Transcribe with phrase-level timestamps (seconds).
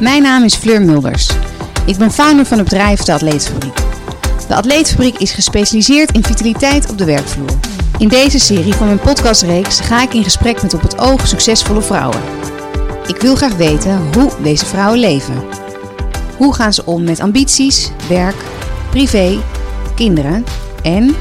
[0.00, 1.30] Mijn naam is Fleur Mulders.
[1.86, 3.76] Ik ben founder van het bedrijf De Atleetfabriek.
[4.48, 7.50] De Atleetfabriek is gespecialiseerd in vitaliteit op de werkvloer.
[7.98, 11.82] In deze serie van mijn podcastreeks ga ik in gesprek met op het oog succesvolle
[11.82, 12.20] vrouwen.
[13.06, 15.44] Ik wil graag weten hoe deze vrouwen leven.
[16.36, 18.36] Hoe gaan ze om met ambities, werk,
[18.90, 19.38] privé,
[19.94, 20.44] kinderen
[20.82, 21.16] en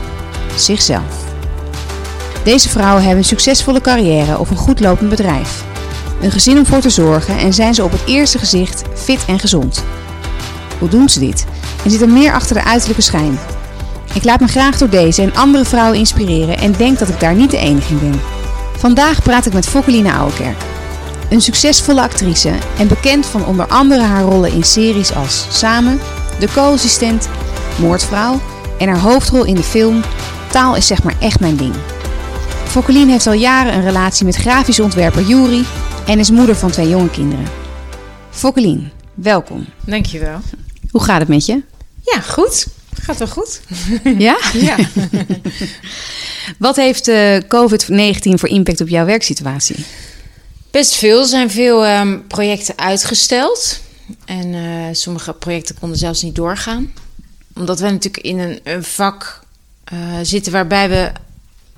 [0.55, 1.25] zichzelf?
[2.43, 5.63] Deze vrouwen hebben een succesvolle carrière of een goed lopend bedrijf.
[6.21, 9.39] Een gezin om voor te zorgen en zijn ze op het eerste gezicht fit en
[9.39, 9.83] gezond.
[10.79, 11.45] Hoe doen ze dit?
[11.83, 13.39] En zit er meer achter de uiterlijke schijn?
[14.13, 17.35] Ik laat me graag door deze en andere vrouwen inspireren en denk dat ik daar
[17.35, 18.21] niet de enige in ben.
[18.77, 20.57] Vandaag praat ik met Fokkeline Ouwekerk.
[21.29, 25.99] Een succesvolle actrice en bekend van onder andere haar rollen in series als Samen,
[26.39, 27.29] De Co-assistent,
[27.75, 28.41] Moordvrouw
[28.77, 30.03] en haar hoofdrol in de film
[30.51, 31.73] Taal is zeg maar echt mijn ding.
[32.67, 35.65] Fokkeline heeft al jaren een relatie met grafisch ontwerper Juri
[36.07, 37.45] en is moeder van twee jonge kinderen.
[38.29, 39.65] Fokkeline, welkom.
[39.85, 40.39] Dankjewel.
[40.91, 41.61] Hoe gaat het met je?
[42.01, 42.67] Ja, goed.
[43.01, 43.61] Gaat wel goed.
[44.17, 44.39] Ja?
[44.53, 44.75] Ja.
[46.67, 49.85] Wat heeft eh, COVID-19 voor impact op jouw werksituatie?
[50.71, 51.19] Best veel.
[51.19, 53.79] Er zijn veel ehm, projecten uitgesteld.
[54.25, 56.93] En eh, sommige projecten konden zelfs niet doorgaan.
[57.55, 59.43] Omdat we natuurlijk in een, een vak
[59.83, 61.11] eh, zitten waarbij we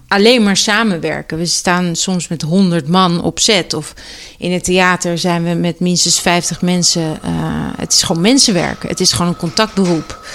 [0.10, 1.38] alleen maar samenwerken.
[1.38, 3.74] We staan soms met 100 man op set.
[3.74, 3.94] Of
[4.38, 7.20] in het theater zijn we met minstens 50 mensen.
[7.24, 7.32] Eh,
[7.78, 8.90] het is gewoon mensenwerken.
[8.90, 10.28] Het is gewoon een contactberoep.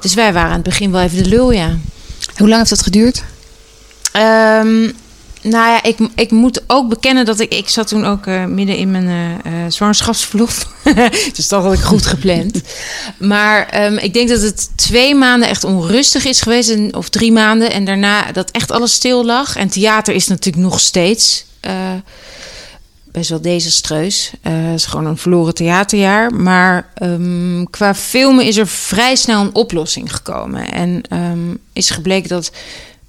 [0.00, 1.78] Dus wij waren aan het begin wel even de lul, ja.
[2.36, 3.24] Hoe lang heeft dat geduurd?
[4.12, 4.90] Ehm,
[5.42, 7.54] nou ja, ik, ik moet ook bekennen dat ik...
[7.54, 9.08] Ik zat toen ook eh, midden in mijn
[9.44, 10.66] eh, zwangerschapsverlof.
[11.36, 12.60] dus dat had ik goed gepland.
[13.18, 16.94] maar ehm, ik denk dat het twee maanden echt onrustig is geweest.
[16.94, 17.72] Of drie maanden.
[17.72, 19.56] En daarna dat echt alles stil lag.
[19.56, 21.44] En theater is natuurlijk nog steeds...
[23.04, 24.32] best wel desastreus.
[24.40, 26.34] Het is gewoon een verloren theaterjaar.
[26.34, 30.72] Maar ehm, qua filmen is er vrij snel een oplossing gekomen.
[30.72, 32.50] En ehm, is gebleken dat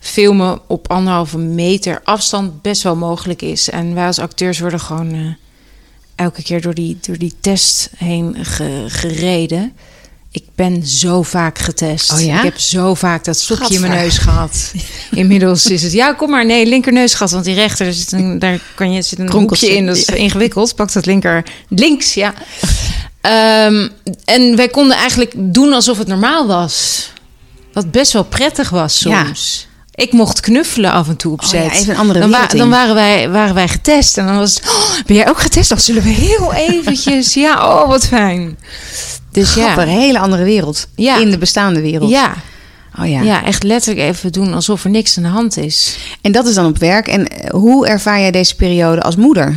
[0.04, 3.70] filmen op anderhalve meter afstand best wel mogelijk is.
[3.70, 5.20] En wij als acteurs worden gewoon eh,
[6.16, 9.74] elke keer door die, door die test heen ge- gereden.
[10.32, 12.12] Ik ben zo vaak getest.
[12.12, 12.38] Oh ja?
[12.38, 14.74] Ik heb zo vaak dat stokje in mijn neus gehad.
[15.12, 16.46] Inmiddels is het, ja, kom maar.
[16.46, 19.76] Nee, linkerneusgat, want die rechter, er zit een, daar kan je, zit een Kronkeltje.
[19.76, 19.86] in.
[19.86, 20.76] Dat is ingewikkeld.
[20.76, 22.34] Pak dat linker, links, ja.
[23.22, 23.88] Ehm,
[24.26, 27.10] en wij konden eigenlijk doen alsof het normaal was.
[27.74, 29.68] Wat best wel prettig was soms.
[30.02, 31.64] Ik mocht knuffelen af en toe op Oh set.
[31.64, 32.58] ja, even een andere dan, in.
[32.58, 34.18] dan waren, wij, waren wij getest.
[34.18, 35.70] En dan was het, "Oh, ben jij ook getest?
[35.70, 37.34] Dan zullen we heel eventjes...
[37.46, 38.58] ja, oh, wat fijn.
[39.32, 39.78] Dus ja.
[39.78, 40.88] Een hele andere wereld.
[40.96, 41.18] Ja.
[41.18, 42.10] In de bestaande wereld.
[42.10, 42.34] Ja,
[43.00, 43.22] Oh ja.
[43.22, 43.44] ja.
[43.46, 45.98] echt letterlijk even doen alsof er niks aan de hand is.
[46.22, 47.08] En dat is dan op werk.
[47.08, 49.56] En eh, hoe ervaar jij deze periode als moeder?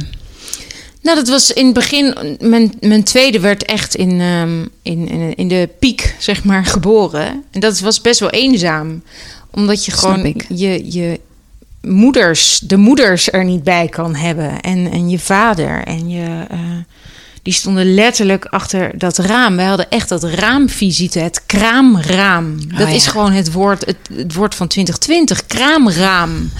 [1.02, 2.36] Nou, dat was in het begin.
[2.40, 7.44] Mijn, mijn tweede werd echt in, ehm, in, in, in de piek, zeg maar, geboren.
[7.50, 9.02] En dat was best wel eenzaam.
[9.54, 10.44] Omdat je Snap gewoon ik.
[10.48, 11.20] je, je
[11.82, 14.60] moeders, de moeders er niet bij kan hebben.
[14.60, 15.84] En, en je vader.
[15.84, 16.44] En je.
[16.50, 16.58] eh,
[17.42, 19.56] die stonden letterlijk achter dat raam.
[19.56, 22.56] Wij hadden echt dat raamvisite, het kraamraam.
[22.78, 22.94] Dat ja.
[22.94, 26.50] is gewoon het woord, het, het woord van 2020, kraamraam.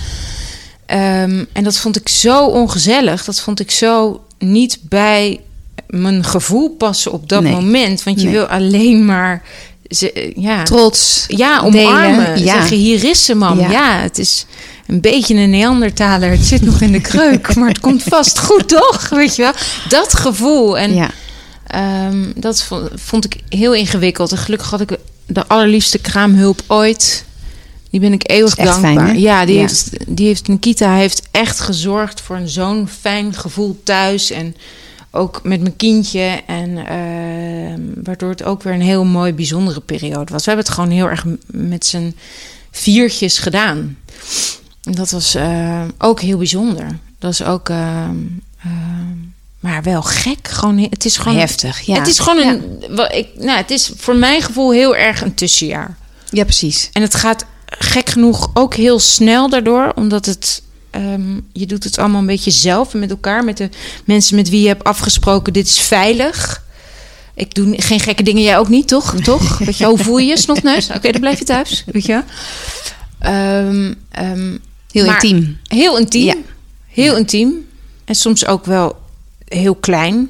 [0.86, 3.24] Ehm, en dat vond ik zo ongezellig.
[3.24, 5.40] Dat vond ik zo niet bij
[5.86, 7.52] mijn gevoel passen op dat Nee.
[7.52, 8.02] moment.
[8.02, 8.34] Want je Nee.
[8.34, 9.42] wil alleen maar...
[9.94, 11.24] Ze, ja, Trots.
[11.28, 12.24] ja, omarmen.
[12.24, 12.44] delen.
[12.44, 12.52] Ja.
[12.54, 13.60] Zeggen, hier is ze, mam.
[13.60, 13.70] Ja.
[13.70, 13.98] Ja.
[14.00, 14.46] het is
[14.86, 16.30] een beetje een Neandertaler.
[16.30, 19.08] Het zit nog in de kreuk, maar het komt vast goed, toch?
[19.08, 19.52] Weet je wel?
[19.88, 20.78] Dat gevoel.
[20.78, 21.10] En Ja.
[21.66, 24.32] Ehm, dat vond, vond ik heel ingewikkeld.
[24.32, 24.96] En gelukkig had ik
[25.26, 27.24] de allerliefste kraamhulp ooit.
[27.90, 29.06] Die ben ik eeuwig dankbaar.
[29.06, 29.58] fijn, ja, die.
[29.58, 34.30] Heeft, die heeft Nikita heeft echt gezorgd voor een zo'n fijn gevoel thuis.
[34.30, 34.56] En
[35.14, 36.42] ook met mijn kindje.
[36.46, 40.44] En ehm, waardoor het ook weer een heel mooi, bijzondere periode was.
[40.44, 42.16] We hebben het gewoon heel erg met z'n
[42.70, 43.98] viertjes gedaan.
[44.82, 46.98] En dat was eh, ook heel bijzonder.
[47.18, 47.68] Dat is ook...
[47.68, 48.16] ehm,
[48.64, 49.32] ehm,
[49.64, 50.48] maar wel gek.
[50.48, 51.98] Gewoon, het is gewoon Heftig, ja.
[51.98, 52.82] het is gewoon een.
[53.16, 55.96] Ik, nou, het is voor mijn gevoel heel erg een tussenjaar.
[56.30, 56.90] Ja, precies.
[56.92, 60.62] En het gaat gek genoeg ook heel snel daardoor, omdat het.
[60.94, 63.68] Ehm, je doet het allemaal een beetje zelf en met elkaar, met de
[64.04, 66.62] mensen met wie je hebt afgesproken: dit is veilig.
[67.34, 69.14] Ik doe geen gekke dingen, jij ook niet, toch?
[69.22, 69.58] Toch?
[69.58, 70.90] Weet je, hoe voel je je, snotneus?
[70.90, 72.22] Oké, dan blijf je thuis, weet je.
[73.18, 74.56] Ehm, ehm,
[74.90, 75.58] Heel maar- intiem.
[75.66, 76.24] Heel intiem.
[76.26, 76.34] Ja.
[76.88, 77.66] Heel intiem.
[78.04, 78.96] En soms ook wel
[79.48, 80.28] heel klein.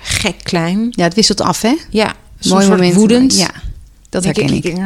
[0.00, 0.86] Gek klein.
[0.90, 1.74] Ja, het wisselt af, hè?
[1.90, 2.94] Ja, soms Mooi ik moment.
[2.94, 3.36] woedend.
[3.38, 3.50] Ja,
[4.08, 4.64] dat herken ik.
[4.64, 4.76] ik.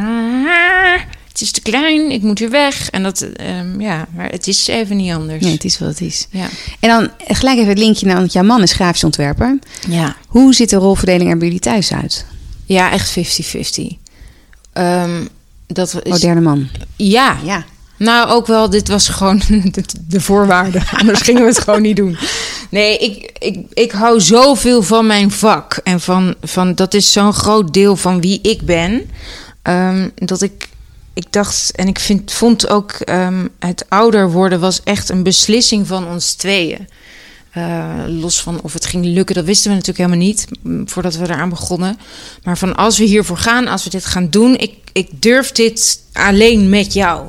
[1.35, 2.89] "Ah, het is te klein, ik moet weer weg.
[2.89, 5.43] En dat, ehm, ja, maar het is even niet anders.
[5.43, 6.27] Nee, het is wat het is.
[6.29, 6.47] Ja.
[6.79, 9.59] En dan gelijk even het linkje naar, want jouw man is grafisch ontwerper.
[9.89, 10.15] Ja.
[10.27, 12.25] Hoe ziet de rolverdeling er bij jullie thuis uit?
[12.65, 13.97] ja, echt 50-50.
[14.73, 15.25] Ehm,
[15.67, 16.67] dat is, Moderne man.
[16.95, 17.63] ja, Ja.
[17.97, 19.41] Nou, ook wel, dit was gewoon
[19.71, 20.81] de, de voorwaarde.
[20.99, 22.17] Anders gingen we het gewoon niet doen.
[22.69, 25.79] Nee, ik, ik, ik hou zoveel van mijn vak.
[25.83, 29.09] En van, van dat is zo'n groot deel van wie ik ben.
[29.61, 30.69] ehm, dat ik,
[31.15, 35.87] ik dacht, en ik vind, vond ook ehm, het ouder worden was echt een beslissing
[35.87, 36.87] van ons tweeën.
[37.51, 40.47] Eh, los van of het ging lukken, dat wisten we natuurlijk helemaal niet
[40.85, 41.99] voordat we eraan begonnen.
[42.43, 45.99] Maar van als we hiervoor gaan, als we dit gaan doen, ik, ik durf dit
[46.13, 47.25] alleen met jou.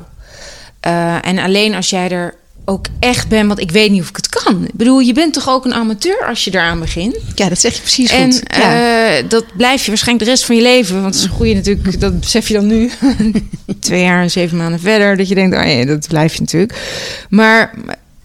[0.79, 2.35] Eh, en alleen als jij er
[2.69, 4.63] ook echt bent, want ik weet niet of ik het kan.
[4.63, 7.15] Ik bedoel, je bent toch ook een amateur als je eraan begint.
[7.35, 8.43] ja, dat zeg je precies En goed.
[8.47, 9.17] Ja.
[9.17, 11.01] eh, dat blijf je waarschijnlijk de rest van je leven.
[11.01, 12.91] Want het een goede natuurlijk, dat besef je dan nu.
[13.79, 15.17] Twee jaar en zeven maanden verder.
[15.17, 16.79] Dat je denkt, oh ja, dat blijf je natuurlijk.
[17.29, 17.73] Maar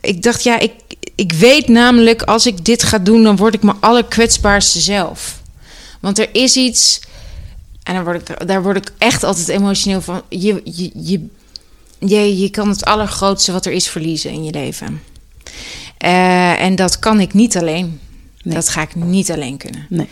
[0.01, 0.73] ik dacht, ja, ik,
[1.15, 2.23] ik weet namelijk...
[2.23, 5.41] als ik dit ga doen, dan word ik mijn allerkwetsbaarste zelf.
[6.01, 7.01] Want er is iets...
[7.83, 10.23] En daar word ik, daar word ik echt altijd emotioneel van.
[10.29, 11.29] Je, je, je,
[12.07, 15.03] je, je kan het allergrootste wat er is verliezen in je leven.
[15.99, 18.01] Eh, en dat kan ik niet alleen.
[18.43, 18.55] Nee.
[18.55, 19.87] Dat ga ik niet alleen kunnen.
[19.89, 20.09] Nee.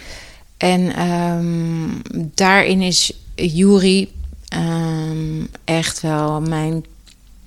[0.56, 1.88] En ehm,
[2.34, 4.12] daarin is Juri
[4.48, 6.84] ehm, echt wel mijn,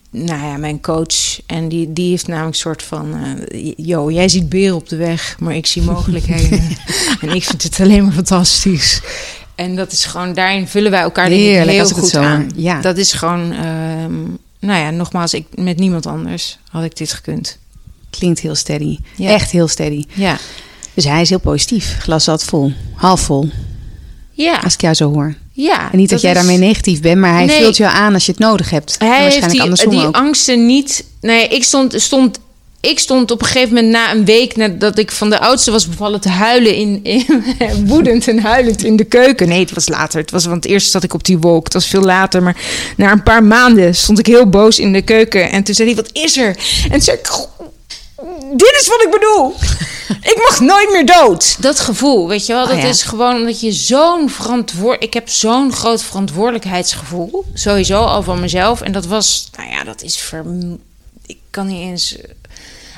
[0.09, 1.41] nou ja, mijn coach.
[1.45, 3.13] En die, die heeft namelijk een soort van...
[3.51, 6.59] eh yo, jij ziet beren op de weg, maar ik zie mogelijkheden.
[7.21, 9.01] en ik vind het alleen maar fantastisch.
[9.55, 12.49] En dat is gewoon, daarin vullen wij elkaar Heerlijk heel goed zo aan.
[12.55, 12.81] Ja.
[12.81, 14.21] Dat is gewoon, ehm,
[14.59, 17.57] nou ja, nogmaals, ik, met niemand anders had ik dit gekund.
[18.09, 18.97] Klinkt heel steady.
[19.15, 19.29] Ja.
[19.29, 20.03] Echt heel steady.
[20.13, 20.37] Ja.
[20.93, 21.97] Dus hij is heel positief.
[21.99, 22.71] Glas zat vol.
[22.95, 23.49] Half vol.
[24.31, 24.59] Ja.
[24.63, 25.35] Als ik jou zo hoor.
[25.51, 27.61] ja En niet dat, jij is- daarmee negatief bent, maar hij Nee.
[27.61, 28.97] vult je aan als je het nodig hebt.
[28.97, 30.15] En Hij heeft waarschijnlijk die, andersom die ook.
[30.27, 31.05] angsten niet.
[31.21, 32.39] Nee, ik stond, stond,
[32.89, 35.89] ik stond op een gegeven moment na een week nadat ik van de oudste was
[35.89, 37.25] bevallen te huilen in, in
[37.87, 39.47] woedend en huilend in de keuken.
[39.47, 40.21] Nee, het was later.
[40.21, 41.63] Het was want eerst zat ik op die wolk.
[41.63, 42.55] Het was veel later, maar
[42.97, 46.03] na een paar maanden stond ik heel boos in de keuken en toen zei hij:
[46.03, 47.59] "Wat is er?" En toen zei ik: "Goh,
[48.53, 49.53] dit is wat ik bedoel.
[50.33, 51.61] Ik mag nooit meer dood.
[51.61, 52.87] Dat gevoel, weet je wel, Oh, dat ja.
[52.87, 55.03] is gewoon omdat je zo'n verantwoord.
[55.03, 58.81] Ik heb zo'n groot verantwoordelijkheidsgevoel, sowieso al van mezelf.
[58.81, 60.45] En dat was, nou ja, dat is ver.
[61.25, 62.17] Ik kan niet eens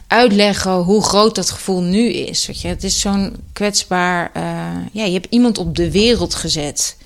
[0.07, 2.47] uitleggen hoe groot dat gevoel nu is.
[2.47, 4.29] Weet je, het is zo'n kwetsbaar.
[4.33, 4.43] eh,
[4.91, 6.97] ja, je hebt iemand op de wereld gezet.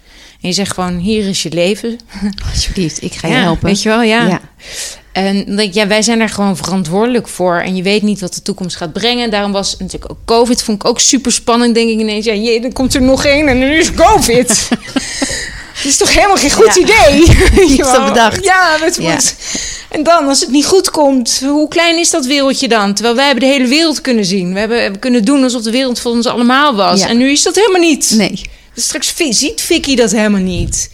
[0.42, 2.00] En je zegt gewoon: hier is je leven.
[2.54, 3.66] Alsjeblieft, ik ga je Ja, helpen.
[3.66, 4.28] Weet je wel, ja.
[4.28, 4.42] Ja.
[5.12, 7.56] En ik, ja, wij zijn daar gewoon verantwoordelijk voor.
[7.56, 9.30] En je weet niet wat de toekomst gaat brengen.
[9.30, 11.76] Daarom was natuurlijk ook COVID, vond ik ook super spannend.
[11.76, 14.68] Denk ik ineens, ja, jee, dan komt er nog één en nu is COVID.
[15.84, 16.82] Dat is toch helemaal geen goed Ja.
[16.82, 17.78] idee?
[17.78, 18.44] Dat bedacht.
[18.44, 19.12] Ja, het Ja.
[19.12, 19.36] moet.
[19.90, 22.94] En dan, als het niet goed komt, hoe klein is dat wereldje dan?
[22.94, 24.54] Terwijl wij hebben de hele wereld kunnen zien.
[24.54, 27.02] We hebben, hebben kunnen doen alsof de wereld voor ons allemaal was.
[27.02, 28.12] En nu is dat helemaal niet.
[28.16, 28.42] Nee.
[28.74, 30.90] Dus straks ziet Vicky dat helemaal niet.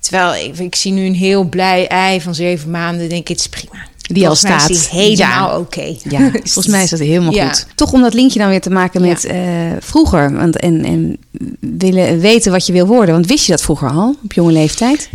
[0.00, 3.08] Terwijl ik, ik zie nu een heel blij ei van zeven maanden.
[3.08, 3.88] Denk ik, het is prima.
[4.14, 4.90] Die al Volgens is staat.
[4.90, 5.58] die helemaal Ja.
[5.58, 5.94] oké.
[6.08, 7.48] Ja, volgens mij is dat helemaal Ja.
[7.48, 7.66] goed.
[7.74, 9.38] Toch om dat linkje dan weer te maken met eh,
[9.80, 10.32] vroeger.
[10.36, 11.16] Want, en, en
[11.60, 13.14] willen weten wat je wil worden.
[13.14, 15.08] Want wist je dat vroeger al, op jonge leeftijd?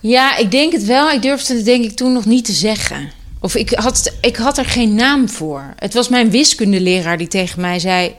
[0.00, 1.10] Ja, ik denk het wel.
[1.10, 3.10] Ik durfde het denk ik toen nog niet te zeggen.
[3.40, 5.74] Of ik had, ik had er geen naam voor.
[5.78, 8.14] Het was mijn wiskundeleraar die tegen mij zei...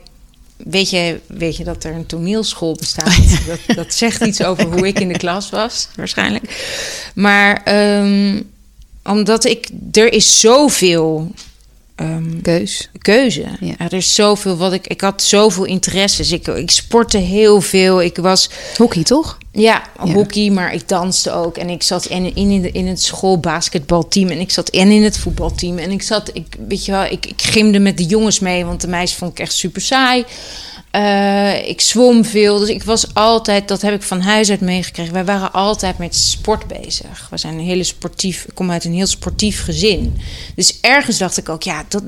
[0.57, 3.17] Weet je, weet je dat er een toneelschool bestaat?
[3.47, 6.65] dat, dat zegt iets over hoe ik in de klas was, waarschijnlijk.
[7.15, 8.41] Maar ehm,
[9.03, 9.67] omdat ik...
[9.91, 11.31] Er is zoveel
[11.95, 12.89] ehm, Keus.
[12.97, 13.45] keuze.
[13.59, 13.73] Ja.
[13.77, 14.87] Er is zoveel wat ik...
[14.87, 16.31] Ik had zoveel interesses.
[16.31, 18.01] Ik, ik sportte heel veel.
[18.01, 18.49] Ik was...
[18.77, 19.37] Hockey, toch?
[19.51, 20.11] Ja, Ja.
[20.11, 21.57] hockey, maar ik danste ook.
[21.57, 24.27] En ik zat in, in, in het schoolbasketbalteam.
[24.29, 25.77] En ik zat en in het voetbalteam.
[25.77, 28.65] En ik zat, ik, weet je wel, ik, ik gimde met de jongens mee.
[28.65, 30.25] Want de meisjes vond ik echt super saai.
[30.91, 32.59] Eh, ik zwom veel.
[32.59, 35.13] Dus ik was altijd, dat heb ik van huis uit meegekregen.
[35.13, 37.27] Wij waren altijd met sport bezig.
[37.29, 40.17] We zijn een hele sportief, ik kom uit een heel sportief gezin.
[40.55, 42.03] Dus ergens dacht ik ook, ja, dat,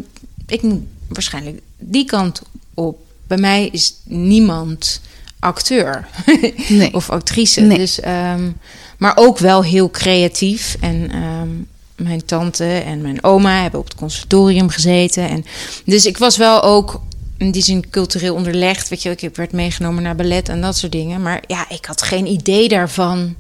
[0.48, 2.42] ik moet waarschijnlijk die kant
[2.74, 2.98] op.
[3.28, 5.02] Bij mij is niemand
[5.40, 6.08] acteur
[6.68, 6.94] Nee.
[6.94, 7.62] of actrice.
[7.62, 7.78] Nee.
[7.78, 8.52] Dus, ehm,
[8.98, 10.78] maar ook wel heel creatief.
[10.80, 11.50] En ehm,
[11.96, 15.30] mijn tante en mijn oma hebben op het conservatorium gezeten.
[15.30, 15.46] En,
[15.86, 17.02] dus ik was wel ook
[17.44, 18.90] in die zin cultureel onderlegd.
[18.90, 21.22] Weet je, ik werd meegenomen naar ballet en dat soort dingen.
[21.22, 23.36] Maar ja, ik had geen idee daarvan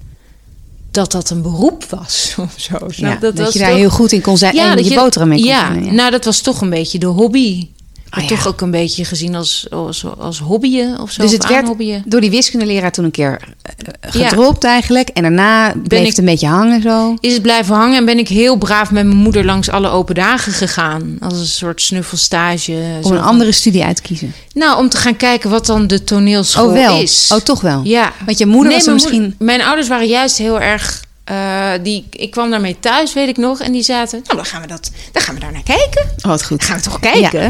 [0.91, 2.77] dat dat een beroep was of zo.
[2.89, 5.37] Ja, dat was je daar toch- heel goed in kon zijn en je, boterham mee
[5.37, 5.91] kon ja, ja.
[5.91, 7.67] nou dat was toch een beetje de hobby.
[8.17, 8.27] Oh, ja.
[8.27, 11.21] toch ook een beetje gezien als, als, als hobbyen of zo.
[11.21, 11.67] Dus het werd
[12.05, 14.27] door die wiskundeleraar toen een keer eh, Ja.
[14.27, 15.09] gedropt eigenlijk.
[15.09, 17.15] En daarna bleef ik- het een beetje hangen zo.
[17.19, 20.15] Is het blijven hangen en ben ik heel braaf met mijn moeder langs alle open
[20.15, 21.17] dagen gegaan.
[21.19, 22.71] Als een soort snuffelstage.
[23.01, 24.33] Om zo een andere studie uit te kiezen.
[24.53, 26.99] Nou, om te gaan kijken wat dan de toneelschool Oh wel?
[27.01, 27.29] is.
[27.33, 27.81] Oh toch wel?
[27.83, 28.11] Ja.
[28.25, 29.21] Want je moeder Nee, was mijn misschien...
[29.21, 31.01] moeder- mijn ouders waren juist heel erg.
[31.23, 33.59] eh, die, ik kwam daarmee thuis, weet ik nog.
[33.59, 34.21] En die zaten.
[34.23, 36.01] Nou, dan gaan we, dat, dan gaan we daar naar kijken.
[36.17, 36.59] Oh, wat goed.
[36.59, 37.41] Dan gaan we toch kijken.
[37.41, 37.49] Ja.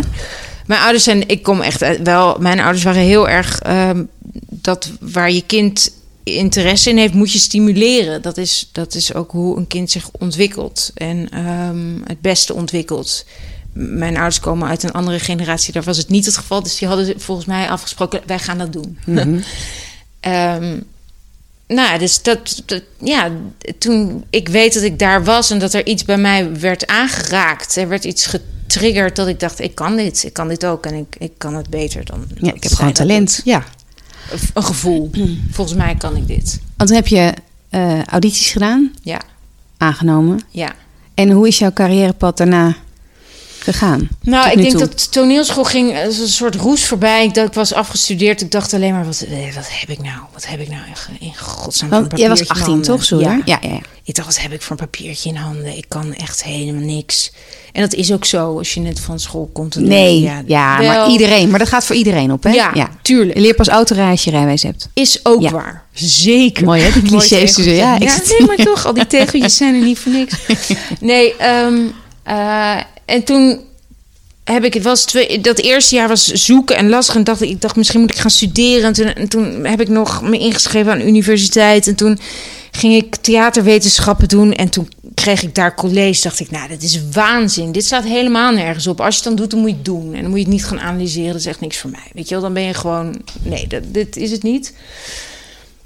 [0.65, 1.27] Mijn ouders zijn.
[1.27, 2.37] Ik kom echt uit- wel.
[2.39, 3.59] Mijn ouders waren heel erg.
[3.59, 4.03] ehm,
[4.49, 5.91] dat waar je kind
[6.23, 8.21] interesse in heeft, moet je stimuleren.
[8.21, 10.91] Dat is, dat is ook hoe een kind zich ontwikkelt.
[10.95, 13.25] En ehm, het beste ontwikkelt.
[13.73, 15.73] Mijn ouders komen uit een andere generatie.
[15.73, 16.63] Daar was het niet het geval.
[16.63, 18.97] Dus die hadden volgens mij afgesproken: wij gaan dat doen.
[20.19, 20.79] Ehm,
[21.67, 23.31] nou, dus dat, dat, ja,
[23.77, 27.75] toen ik weet dat ik daar was en dat er iets bij mij werd aangeraakt,
[27.75, 30.93] er werd iets getriggerd dat ik dacht: ik kan dit, ik kan dit ook en
[30.93, 32.25] ik, ik kan het beter dan.
[32.35, 33.41] Ja, ik heb gewoon talent.
[33.43, 33.63] Ja.
[34.53, 35.09] Een gevoel.
[35.51, 36.59] Volgens mij kan ik dit.
[36.77, 37.33] Want toen heb je
[37.69, 39.21] eh, audities gedaan, Ja,
[39.77, 40.39] aangenomen.
[40.49, 40.75] ja.
[41.13, 42.75] En hoe is jouw carrièrepad daarna
[43.63, 44.09] gegaan?
[44.21, 44.79] Nou, ik denk toe.
[44.79, 47.23] dat toneelschool ging als een soort roes voorbij.
[47.25, 48.41] Ik, dacht, ik was afgestudeerd.
[48.41, 50.17] Ik dacht alleen maar: wat, eh, wat heb ik nou?
[50.33, 51.89] Wat heb ik nou echt in godsnaam?
[51.89, 52.85] Want jij was papiertje in 18 handen?
[52.95, 53.03] toch?
[53.03, 53.25] Sorry.
[53.25, 53.41] Ja.
[53.45, 53.79] Ja, ja, ja.
[54.05, 55.77] Ik dacht, wat heb ik voor een papiertje in handen?
[55.77, 57.31] Ik kan echt helemaal niks.
[57.71, 59.73] En dat is ook zo als je net van school komt.
[59.73, 61.49] dan Nee, ja, wel- maar iedereen.
[61.49, 62.51] Maar dat gaat voor iedereen op, hè?
[62.51, 63.37] Ja, tuurlijk.
[63.37, 64.89] Je leert pas autorijden als je rijwijs hebt.
[64.93, 65.51] Is ook Ja.
[65.51, 65.83] waar.
[65.93, 66.65] Zeker.
[66.65, 69.75] Mooi, hè, die clichés dus, ja, ik ja nee, maar toch, al die tegeltjes zijn
[69.75, 70.33] er niet voor niks.
[70.99, 71.79] Nee, ehm,
[72.23, 72.75] eh,
[73.05, 73.59] en toen
[74.43, 77.49] heb ik het was twee, dat eerste jaar was zoeken en lastig en dacht ik,
[77.49, 80.37] ik dacht misschien moet ik gaan studeren en toen, en toen heb ik nog me
[80.37, 82.19] ingeschreven aan de universiteit en toen
[82.71, 86.21] ging ik theaterwetenschappen doen en toen kreeg ik daar college.
[86.21, 87.71] Dacht ik, nou, dit is waanzin.
[87.71, 89.01] Dit staat helemaal nergens op.
[89.01, 90.53] Als je het dan doet, dan moet je het doen en dan moet je het
[90.53, 91.31] niet gaan analyseren.
[91.31, 92.11] Dat is echt niks voor mij.
[92.13, 94.73] Weet je wel, dan ben je gewoon, nee, dat, dit is het niet.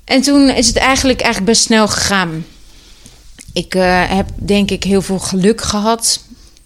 [0.03, 2.45] En toen is het eigenlijk, eigenlijk best snel gegaan.
[3.53, 6.19] Ik eh, heb denk ik heel veel geluk gehad.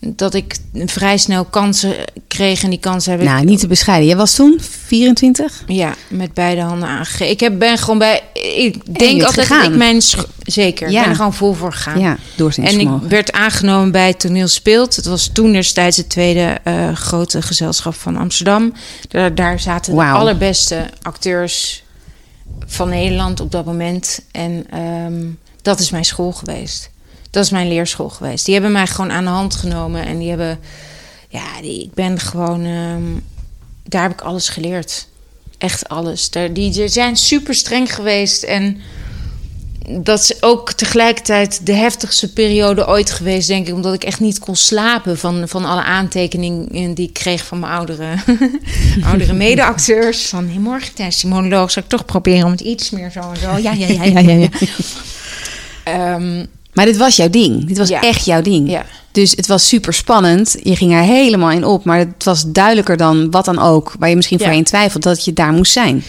[0.07, 1.95] Dat ik vrij snel kansen
[2.27, 2.63] kreeg.
[2.63, 4.07] En die kansen heb ik Nou, niet te bescheiden.
[4.07, 5.63] Jij was toen 24?
[5.67, 7.29] ja, met beide handen aangegeven.
[7.29, 8.21] Ik heb, ben gewoon bij.
[8.55, 10.01] Ik denk altijd dat ik mijn.
[10.43, 10.87] Zeker.
[10.87, 11.01] Ik Ja.
[11.01, 11.99] ben er gewoon vol voor gegaan.
[11.99, 12.17] Ja,
[12.55, 14.95] En ik werd aangenomen bij Toneel Speelt.
[14.95, 18.73] Het was toen destijds het tweede eh, grote gezelschap van Amsterdam.
[19.09, 21.83] Daar, daar zaten de allerbeste acteurs
[22.65, 24.21] van Nederland op dat moment.
[24.31, 25.25] En ehm,
[25.61, 26.89] dat is mijn school geweest.
[27.31, 28.45] Dat is mijn leerschool geweest.
[28.45, 30.05] Die hebben mij gewoon aan de hand genomen.
[30.05, 30.59] En die hebben...
[31.29, 32.65] Ja, die, ik ben gewoon...
[32.65, 33.03] ehm,
[33.83, 35.07] daar heb ik alles geleerd.
[35.57, 36.29] Echt alles.
[36.29, 38.43] Daar, die, die zijn super streng geweest.
[38.43, 38.81] En
[39.99, 43.73] dat is ook tegelijkertijd de heftigste periode ooit geweest, denk ik.
[43.73, 47.71] Omdat ik echt niet kon slapen van, van alle aantekeningen die ik kreeg van mijn
[47.71, 48.15] oudere,
[49.09, 50.27] oudere medeacteurs.
[50.27, 53.19] Van hey, morgen tijdens die monoloog zal ik toch proberen om het iets meer zo
[53.19, 53.57] en zo.
[53.57, 54.31] Ja, ja, ja, ja, ja.
[54.31, 54.49] ja.
[55.83, 57.65] Ehm, Maar dit was jouw ding.
[57.67, 58.01] Dit was Ja.
[58.01, 58.69] echt jouw ding.
[58.69, 58.85] ja.
[59.11, 60.55] Dus het was super spannend.
[60.63, 61.83] Je ging er helemaal in op.
[61.83, 63.93] Maar het was duidelijker dan wat dan ook.
[63.99, 64.45] Waar je misschien Ja.
[64.45, 66.03] voor in twijfelt dat je daar moest zijn.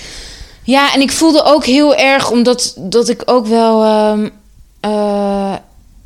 [0.65, 3.83] Ja, en ik voelde ook heel erg, omdat dat ik ook wel.
[3.85, 4.29] ehm,
[4.81, 5.55] eh,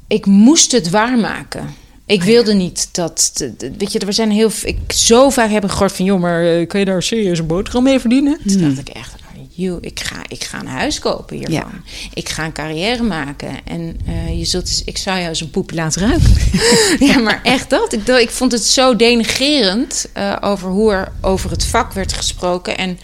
[0.06, 1.74] ik moest het waarmaken.
[2.06, 3.32] Ik wilde niet dat.
[3.78, 4.50] Weet je, er zijn heel.
[4.64, 6.04] Ik zo vaak heb ik gehoord van.
[6.04, 8.38] joh, maar eh, kan je daar serieus een boterham mee verdienen?
[8.46, 9.14] Toen dacht ik echt.
[9.58, 11.54] Joh, ik, ga, ik ga een huis kopen hiervan.
[11.54, 11.68] Ja.
[12.14, 13.48] Ik ga een carrière maken.
[13.64, 16.34] En eh, je zult, eens- ik zou jou eens een poep laten ruiken.
[17.08, 17.92] ja, maar echt dat.
[17.92, 22.76] Ik, ik vond het zo denigerend eh, over hoe er over het vak werd gesproken.
[22.78, 22.98] En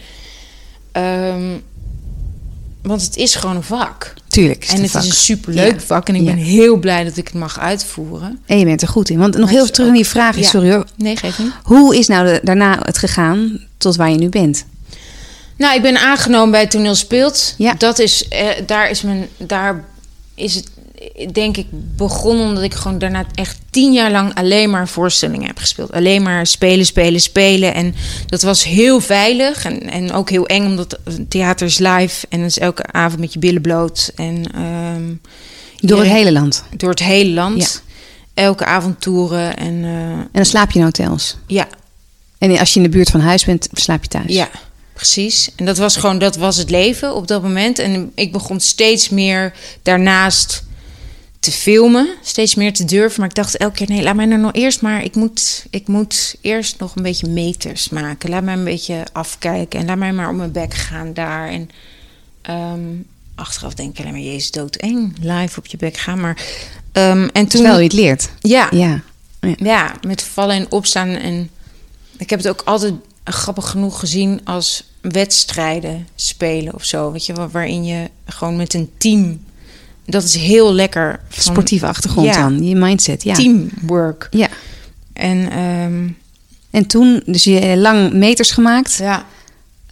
[0.91, 1.51] Ehm,
[2.81, 4.13] want het is gewoon een vak.
[4.27, 4.65] Tuurlijk.
[4.69, 5.01] en een het vak.
[5.01, 5.79] is een superleuk Ja.
[5.79, 6.07] vak.
[6.07, 6.27] En ik Ja.
[6.33, 8.39] ben heel blij dat ik het mag uitvoeren.
[8.45, 9.17] En je bent er goed in.
[9.17, 10.35] Want nog Maar heel het terug in die vraag.
[10.43, 10.85] Sorry hoor.
[10.95, 11.51] Nee, geef niet.
[11.63, 14.65] Hoe is nou de- daarna het gegaan tot waar je nu bent?
[15.63, 17.55] Nou, ik ben aangenomen bij Toneel Speelt.
[17.57, 17.73] Ja.
[17.73, 19.83] Dat is, eh, daar is mijn, daar
[20.35, 20.67] is het,
[21.33, 25.57] denk ik, begonnen omdat ik gewoon daarna echt tien jaar lang alleen maar voorstellingen heb
[25.57, 25.91] gespeeld.
[25.91, 27.73] Alleen maar spelen, spelen, spelen.
[27.73, 27.95] En
[28.27, 32.49] dat was heel veilig en, en ook heel eng, omdat theater is live en het
[32.49, 34.11] is elke avond met je billen bloot.
[34.15, 35.13] En, ehm,
[35.79, 36.63] Door het hele land.
[36.77, 37.61] Door het hele land.
[37.61, 38.43] Ja.
[38.43, 41.37] Elke avond toeren en eh, En dan slaap je in hotels.
[41.47, 41.67] ja,
[42.37, 44.33] En als je in de buurt van huis bent, slaap je thuis.
[44.33, 44.49] Ja,
[44.93, 45.49] precies.
[45.55, 47.79] En dat was gewoon, dat was het leven op dat moment.
[47.79, 50.63] En ik begon steeds meer daarnaast
[51.39, 53.19] te filmen, steeds meer te durven.
[53.19, 55.03] Maar ik dacht elke keer, nee, laat mij nou nog eerst maar.
[55.03, 58.29] Ik moet, ik moet eerst nog een beetje meters maken.
[58.29, 61.49] Laat mij een beetje afkijken en laat mij maar op mijn bek gaan daar.
[61.49, 61.69] En
[62.41, 62.79] ehm,
[63.35, 66.19] achteraf denk ik alleen maar, jezus, doodeng, live op je bek gaan.
[66.19, 66.37] Maar
[66.91, 68.29] ehm, en toen, Terwijl je het leert.
[68.41, 69.01] ja, Ja.
[69.57, 71.49] ja, met vallen en opstaan en
[72.17, 72.93] ik heb het ook altijd
[73.23, 77.11] grappig genoeg gezien als wedstrijden spelen of zo.
[77.11, 79.43] Weet je, waar- waarin je gewoon met een team.
[80.05, 81.19] Dat is heel lekker.
[81.29, 82.41] van Sportieve achtergrond Ja.
[82.41, 83.23] dan, je mindset.
[83.23, 83.33] Ja.
[83.33, 84.27] Teamwork.
[84.31, 84.47] ja.
[85.13, 86.07] En ehm,
[86.71, 88.93] En toen, dus je lang meters gemaakt.
[88.95, 89.25] ja.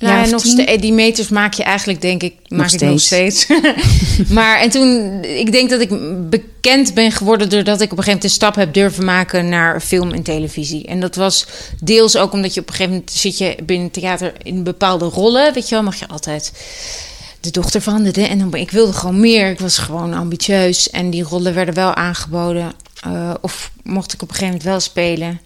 [0.01, 0.51] Ja, nog tien?
[0.51, 3.41] ste- die meters maak je eigenlijk, denk ik, maak ik nog steeds.
[3.41, 3.62] steeds.
[4.38, 5.89] maar en toen, ik denk dat ik
[6.29, 9.81] bekend ben geworden doordat ik op een gegeven moment een stap heb durven maken naar
[9.81, 10.86] film en televisie.
[10.86, 11.46] En dat was
[11.84, 15.05] deels ook omdat je op een gegeven moment zit je binnen het theater in bepaalde
[15.05, 15.53] rollen.
[15.53, 16.51] Weet je wel, mag je altijd
[17.39, 18.12] de dochter van de.
[18.12, 19.50] de- En dan, ik wilde gewoon meer.
[19.50, 20.89] Ik was gewoon ambitieus.
[20.89, 22.74] En die rollen werden wel aangeboden.
[23.03, 25.39] Eh, of mocht ik op een gegeven moment wel spelen.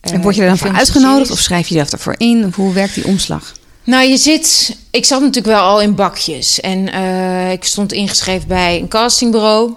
[0.00, 1.30] En word je er dan Eh, voor en uitgenodigd series.
[1.30, 2.44] of schrijf je jezelf ervoor in?
[2.46, 3.52] Of hoe werkt die omslag?
[3.88, 4.76] Nou, je zit.
[4.90, 6.60] Ik zat natuurlijk wel al in bakjes.
[6.60, 9.72] En eh, ik stond ingeschreven bij een castingbureau.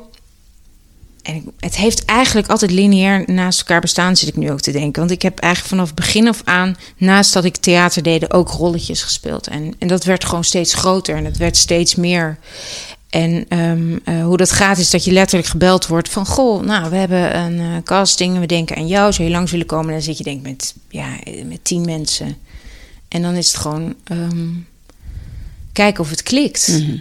[1.21, 4.99] En het heeft eigenlijk altijd lineair naast elkaar bestaan, zit ik nu ook te denken.
[4.99, 9.03] Want ik heb eigenlijk vanaf begin af aan, naast dat ik theater deed, ook rolletjes
[9.03, 9.47] gespeeld.
[9.47, 12.37] En, en dat werd gewoon steeds groter en het werd steeds meer.
[13.09, 16.25] En ehm, eh, hoe dat gaat, is dat je letterlijk gebeld wordt van...
[16.25, 19.13] Goh, nou, we hebben een eh, casting en we denken aan jou.
[19.13, 19.87] Zou je langs willen komen?
[19.87, 21.07] En dan zit je denk ik met, ja,
[21.45, 22.37] met tien mensen.
[23.11, 24.49] En dan is het gewoon ehm,
[25.73, 26.67] kijken of het klikt.
[26.67, 26.97] Mhm.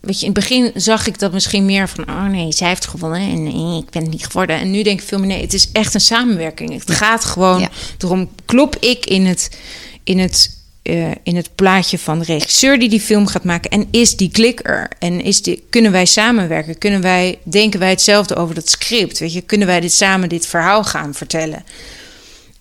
[0.00, 2.08] Weet je, in het begin zag ik dat misschien meer van...
[2.08, 4.58] oh nee, zij heeft gewonnen en nee, ik ben het niet geworden.
[4.58, 6.72] En nu denk ik veel meer, nee, het is echt een samenwerking.
[6.72, 7.70] Het gaat gewoon, Ja.
[7.96, 9.58] daarom klop ik in het,
[10.04, 13.70] in, het, eh, in het plaatje van de regisseur die die film gaat maken.
[13.70, 14.90] En is die klik er?
[14.98, 16.78] En is die, kunnen wij samenwerken?
[16.78, 19.18] Kunnen wij, denken wij hetzelfde over dat script?
[19.18, 21.64] Weet je, kunnen wij dit samen, dit verhaal gaan vertellen?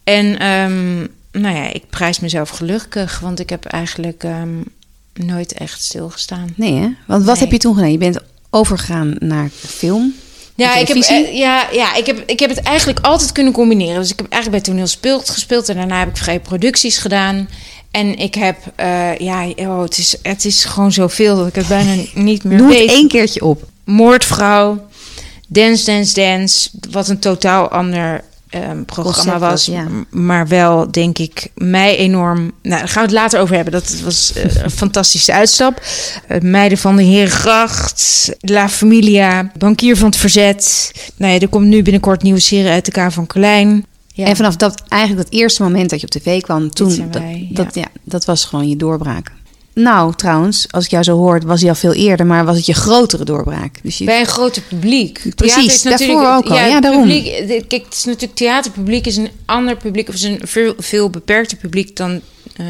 [0.04, 1.08] En ehm,
[1.40, 4.62] nou ja, ik prijs mezelf gelukkig, want ik heb eigenlijk ehm,
[5.14, 6.54] nooit echt stilgestaan.
[6.56, 6.88] Nee, hè?
[7.08, 7.44] Want wat Nee.
[7.44, 7.92] heb je toen gedaan?
[7.92, 10.14] Je bent overgegaan naar film.
[10.56, 14.02] Ja ik, heb, eh, ja, ja ik, heb, ik heb het eigenlijk altijd kunnen combineren.
[14.02, 17.50] Dus ik heb eigenlijk bij toneel speelt gespeeld en daarna heb ik vrije producties gedaan.
[17.92, 21.68] En ik heb, eh, ja, oh, het, is, het is gewoon zoveel dat ik het
[21.68, 22.82] bijna niet meer Noem weet.
[22.82, 23.64] het één keertje op.
[23.84, 24.88] Moordvrouw,
[25.48, 26.70] Dance, Dance, Dance.
[26.92, 29.66] Wat een totaal ander ehm, programma was.
[29.66, 29.88] ja.
[30.10, 32.52] Maar wel, denk ik, mij enorm...
[32.62, 33.74] Nou, daar gaan we het later over hebben.
[33.74, 35.82] Dat was eh, een fantastische uitstap.
[36.28, 40.92] Eh, Meiden van de Herengracht, La Familia, Bankier van het Verzet.
[41.16, 43.86] Nou ja, er komt nu binnenkort nieuwe serie uit de K van Klein.
[44.14, 44.26] Ja.
[44.26, 47.48] En vanaf dat, eigenlijk dat eerste moment dat je op tv kwam, toen, dat, wij,
[47.52, 49.32] dat, ja, dat was gewoon je doorbraak.
[49.80, 52.66] Nou, trouwens, als ik jou zo hoor, was hij al veel eerder, maar was het
[52.66, 53.80] je grotere doorbraak?
[53.84, 55.36] Dus je, Bij een groter publiek.
[55.36, 56.56] Precies, is daarvoor ook al.
[56.56, 57.02] Ja, daarom.
[57.02, 61.10] Publiek, kijk, het is natuurlijk theaterpubliek is een ander publiek, of is een veel, veel
[61.10, 62.22] beperkter publiek dan
[62.56, 62.68] ehm,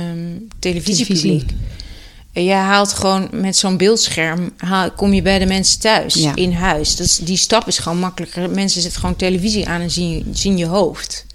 [0.60, 1.48] televisiepubliek.
[1.48, 2.46] Televisie.
[2.46, 6.36] Je haalt gewoon met zo'n beeldscherm, haal, kom je bij de mensen thuis, Ja.
[6.36, 6.96] in huis.
[6.96, 8.50] Dat is, die stap is gewoon makkelijker.
[8.50, 11.26] Mensen zetten gewoon televisie aan en zien, zien je hoofd.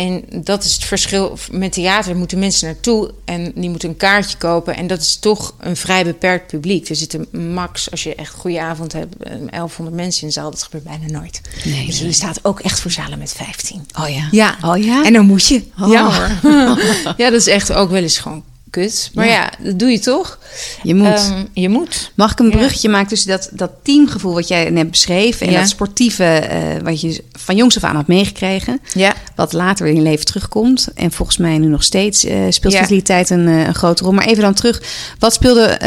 [0.00, 1.38] En dat is het verschil.
[1.50, 4.76] Met theater moeten mensen naartoe en die moeten een kaartje kopen.
[4.76, 6.88] En dat is toch een vrij beperkt publiek.
[6.88, 10.34] Er zitten max, als je echt een goede avond hebt, eh, 1100 mensen in de
[10.34, 10.50] zaal.
[10.50, 11.40] Dat gebeurt bijna nooit.
[11.64, 13.86] Nee, dus je staat ook echt voor zalen met 15.
[14.00, 14.28] Oh ja.
[14.30, 14.56] Ja.
[14.64, 15.04] Oh ja?
[15.04, 15.62] En dan moet je.
[15.80, 15.90] Oh.
[15.90, 16.52] Ja hoor.
[17.16, 19.10] ja, dat is echt ook wel eens gewoon kut.
[19.14, 19.32] Maar Ja.
[19.32, 20.38] ja, dat doe je toch.
[20.82, 21.06] Je moet.
[21.06, 22.12] Ehm, je moet.
[22.14, 22.56] Mag ik een ja.
[22.56, 25.58] bruggetje maken tussen dat, dat teamgevoel wat jij net beschreef en Ja.
[25.58, 29.12] dat sportieve eh, wat je van jongs af aan had meegekregen, Ja.
[29.34, 33.30] wat later in je leven terugkomt en volgens mij nu nog steeds eh, speelt vitaliteit
[33.30, 34.12] een, eh, een grote rol.
[34.12, 34.82] Maar even dan terug,
[35.18, 35.78] wat speelde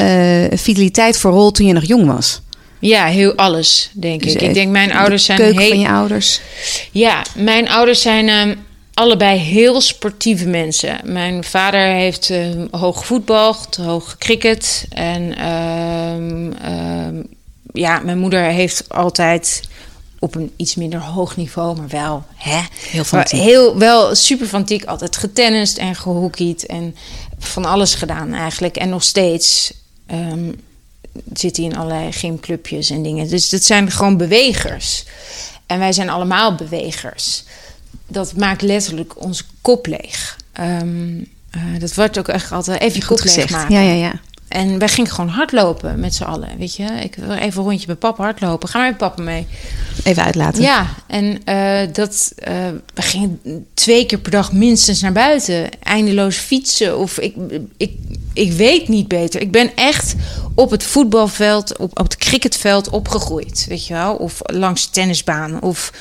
[0.56, 2.42] vitaliteit voor rol toen je nog jong was?
[2.80, 4.42] Ja, heel alles, denk Dus ik.
[4.42, 5.54] Ik denk, mijn de ouders zijn heel...
[5.54, 6.40] van je ouders.
[6.92, 8.56] Ja, mijn ouders zijn ehm,
[8.94, 11.00] allebei heel sportieve mensen.
[11.04, 14.86] Mijn vader heeft ehm, hoog gevoetbald, hoog gecricket.
[14.90, 17.24] En ehm, ehm,
[17.74, 19.62] ja, mijn moeder heeft altijd
[20.20, 25.18] op een iets minder hoog niveau, maar wel hè, Heel heel wel super fanatiek, altijd
[25.18, 26.96] getennist en gehockeyd en
[27.40, 28.76] van alles gedaan eigenlijk.
[28.76, 29.74] En nog steeds
[30.06, 30.52] ehm,
[31.34, 33.28] zit hij in allerlei gymclubjes en dingen.
[33.28, 35.06] Dus dat zijn gewoon bewegers.
[35.66, 37.44] En wij zijn allemaal bewegers.
[38.08, 40.38] Dat maakt letterlijk onze kop leeg.
[40.54, 43.52] Ehm, eh, dat wordt ook echt altijd even je kop Goed leeg gezegd.
[43.52, 43.74] maken.
[43.76, 44.14] Ja, ja, ja.
[44.48, 46.84] En wij gingen gewoon hardlopen met z'n allen, weet je.
[46.84, 48.70] Ik wil even een rondje met papa hardlopen.
[48.70, 49.48] Ga maar met papa mee.
[50.04, 50.62] Even uitlaten.
[50.62, 52.54] Ja, en eh, dat, eh,
[52.94, 53.40] we gingen
[53.74, 55.70] twee keer per dag minstens naar buiten.
[55.84, 57.36] Eindeloos fietsen of ik,
[57.78, 57.92] ik,
[58.34, 59.42] ik weet niet beter.
[59.42, 60.16] Ik ben echt
[60.56, 64.16] op het voetbalveld, op, op het cricketveld opgegroeid, weet je wel.
[64.16, 65.62] Of langs de tennisbaan.
[65.62, 65.92] Of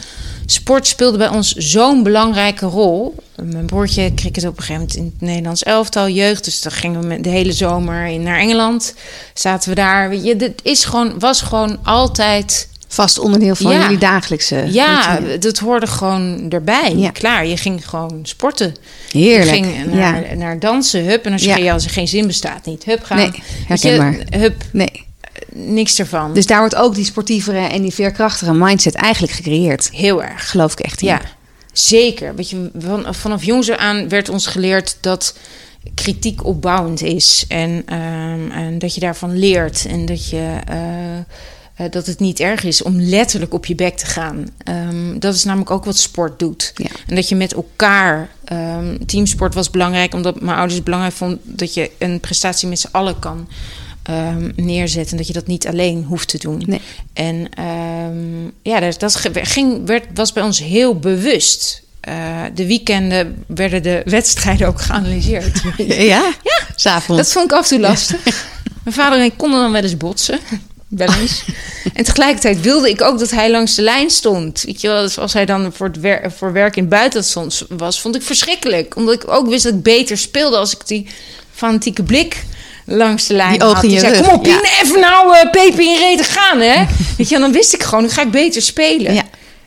[0.52, 3.14] sport speelde bij ons zo'n belangrijke rol.
[3.42, 6.44] Mijn broertje cricket op een gegeven moment in het Nederlands elftal, jeugd.
[6.44, 8.94] Dus dan gingen we met de hele zomer in, naar Engeland.
[9.34, 10.08] Zaten we daar.
[10.08, 13.82] Weet je, dit is gewoon, was gewoon altijd Vast onderdeel van Ja.
[13.82, 15.38] jullie dagelijkse Ja, routine.
[15.38, 16.94] dat hoorde gewoon erbij.
[16.96, 17.10] Ja.
[17.10, 18.74] Klaar, je ging gewoon sporten.
[19.10, 19.56] Heerlijk.
[19.56, 20.34] Je ging naar, ja.
[20.34, 21.24] naar dansen, hup.
[21.26, 21.72] En als je Ja.
[21.72, 22.84] als er geen zin bestaat, niet.
[22.84, 23.16] Hup, gaan.
[23.16, 23.30] Nee,
[23.68, 24.40] Weet je, herkenbaar.
[24.40, 25.04] hup, Nee.
[25.52, 26.34] Niks ervan.
[26.34, 29.90] Dus daar wordt ook die sportievere en die veerkrachtige mindset eigenlijk gecreëerd.
[29.90, 30.50] Heel erg.
[30.50, 31.08] Geloof ik echt in.
[31.08, 31.20] Ja,
[31.72, 32.34] zeker.
[32.34, 35.34] Weet je, van, vanaf jongs aan werd ons geleerd dat
[35.94, 37.44] kritiek opbouwend is.
[37.48, 39.86] En, ehm, en dat je daarvan leert.
[39.86, 41.24] En dat, je, eh, eh,
[41.90, 44.46] dat het niet erg is om letterlijk op je bek te gaan.
[44.58, 46.72] Ehm, dat is namelijk ook wat sport doet.
[46.74, 46.90] Ja.
[47.06, 48.28] En dat je met elkaar...
[48.44, 51.40] ehm, teamsport was belangrijk, omdat mijn ouders het belangrijk vonden...
[51.44, 53.48] dat je een prestatie met z'n allen kan
[54.02, 55.10] ehm, neerzetten.
[55.10, 56.62] En dat je dat niet alleen hoeft te doen.
[56.66, 56.80] Nee.
[57.12, 61.82] En ehm, ja, dat, ging, werd, was bij ons heel bewust.
[62.00, 65.60] Eh, de weekenden werden de wedstrijden ook geanalyseerd.
[65.86, 66.32] Ja?
[66.42, 66.66] Ja.
[66.74, 67.22] S'avonds.
[67.22, 68.46] Dat vond ik af en toe lastig.
[68.84, 70.38] Mijn vader en ik konden dan wel eens botsen.
[70.88, 71.44] Wel eens.
[71.94, 74.62] En tegelijkertijd wilde ik ook dat hij langs de lijn stond.
[74.62, 77.62] Weet je wel, dus als hij dan voor, het wer- voor werk in het buitenland
[77.68, 78.96] was, vond ik verschrikkelijk.
[78.96, 81.06] Omdat ik ook wist dat ik beter speelde als ik die
[81.52, 82.44] fanatieke blik
[82.86, 84.58] langs de lijn Die ogen Die zei, kom op, ja.
[84.60, 86.84] Pien, even nou eh, peper in reden gaan, hè.
[87.16, 89.14] Weet je, en dan wist ik gewoon, nu ga ik beter spelen.
[89.14, 89.22] Ja.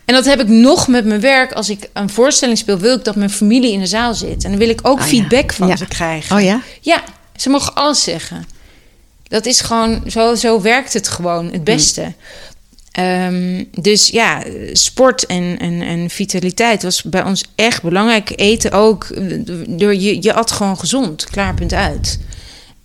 [0.06, 1.51] En dat heb ik nog met mijn werk.
[1.51, 4.43] Als ik een voorstelling speel, wil ik dat mijn familie in de zaal zit.
[4.43, 5.08] En dan wil ik ook Oh ja.
[5.10, 5.75] feedback van Ja.
[5.75, 6.36] ze krijgen.
[6.36, 6.62] Oh ja?
[6.82, 7.04] Ja,
[7.36, 8.45] ze mogen alles zeggen.
[9.28, 12.13] Dat is gewoon, zo, zo werkt het gewoon het beste.
[12.91, 18.32] Ehm, dus ja, sport en, en, en vitaliteit was bij ons echt belangrijk.
[18.36, 19.08] Eten ook.
[19.67, 22.19] Door, je, je at gewoon gezond, klaar, punt uit.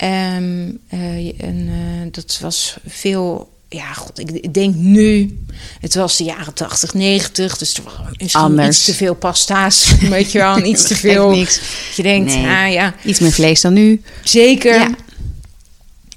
[0.01, 3.51] Ehm, eh, en eh, dat was veel.
[3.69, 5.39] Ja, god, ik ik denk nu.
[5.81, 7.59] Het was de jaren 80, 90.
[7.59, 7.83] Dus er
[8.19, 8.69] was Anders.
[8.77, 9.95] iets te veel pasta's.
[10.01, 11.31] Weet je wel, iets te veel.
[11.31, 11.61] niks.
[11.97, 12.47] Je denkt, Nee.
[12.47, 14.03] ah ja, Iets meer vlees dan nu.
[14.25, 14.75] Zeker.
[14.75, 14.91] Ja.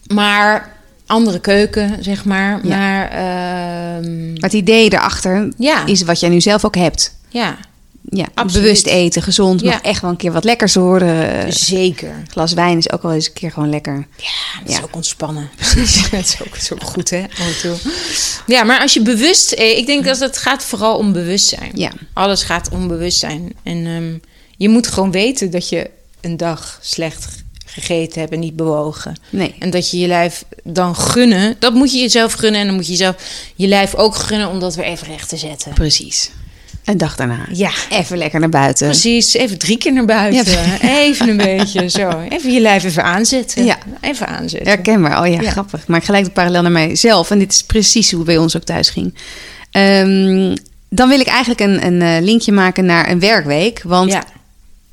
[0.07, 2.59] Maar andere keuken, zeg maar.
[2.67, 2.77] Ja.
[2.77, 3.09] Maar
[4.01, 7.15] Maar het idee erachter ja, is wat jij nu zelf ook hebt.
[7.29, 7.57] ja,
[8.09, 8.61] Ja, Absoluut.
[8.63, 9.69] bewust eten, gezond, Ja.
[9.71, 11.53] mag echt wel een keer wat lekkers worden.
[11.53, 12.09] zeker.
[12.09, 14.07] Een glas wijn is ook wel eens een keer gewoon lekker.
[14.17, 14.77] Ja, dat Ja.
[14.77, 15.49] is ook ontspannen.
[15.57, 16.09] Precies.
[16.09, 17.23] dat, is ook, dat is ook goed, hè?
[17.61, 17.75] Toe.
[18.47, 19.51] Ja, maar als je bewust...
[19.51, 21.71] eh, Ik denk dat het gaat vooral om bewustzijn.
[21.73, 21.91] Ja.
[22.13, 23.53] Alles gaat om bewustzijn.
[23.63, 24.13] En ehm,
[24.57, 25.89] je moet gewoon weten dat je
[26.21, 29.15] een dag slecht gegeten hebt en niet bewogen.
[29.29, 29.55] Nee.
[29.59, 31.55] En dat je je lijf dan gunnen.
[31.59, 32.59] Dat moet je jezelf gunnen.
[32.61, 33.15] En dan moet je jezelf
[33.55, 35.73] je lijf ook gunnen om dat weer even recht te zetten.
[35.73, 36.31] Precies.
[36.85, 37.45] Een dag daarna.
[37.51, 38.87] Ja, Even lekker naar buiten.
[38.87, 39.33] precies.
[39.33, 40.53] Even drie keer naar buiten.
[40.81, 40.89] Ja.
[41.03, 42.23] Even een beetje zo.
[42.29, 43.65] Even je lijf even aanzetten.
[43.65, 43.77] Ja.
[44.01, 44.71] Even aanzetten.
[44.71, 45.21] Herkenbaar.
[45.21, 45.49] Oh ja, Ja.
[45.51, 45.87] grappig.
[45.87, 47.31] Maar gelijk de parallel naar mijzelf.
[47.31, 49.15] En dit is precies hoe bij ons ook thuis ging.
[49.71, 50.55] Ehm,
[50.89, 53.81] dan wil ik eigenlijk een, een eh, linkje maken naar een werkweek.
[53.83, 54.23] Want ja,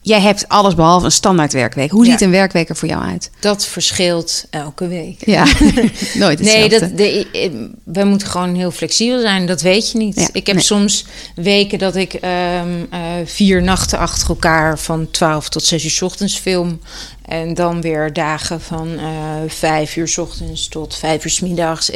[0.02, 1.90] jij hebt alles behalve een standaard werkweek.
[1.90, 2.10] Hoe Ja.
[2.10, 3.30] ziet een werkweek er voor jou uit?
[3.40, 5.26] dat verschilt elke week.
[5.26, 5.44] Ja,
[6.14, 6.42] nooit hetzelfde.
[6.42, 9.46] Nee, dat, de, wij moeten gewoon heel flexibel zijn.
[9.46, 10.14] Dat weet je niet.
[10.14, 10.64] Ja, ik heb nee.
[10.64, 15.90] soms weken dat ik ehm, eh, vier nachten achter elkaar van 12 tot 6 uur
[15.90, 16.80] 's ochtends film.
[17.24, 19.06] En dan weer dagen van eh
[19.48, 21.90] vijf uur 's ochtends tot vijf uur 's middags.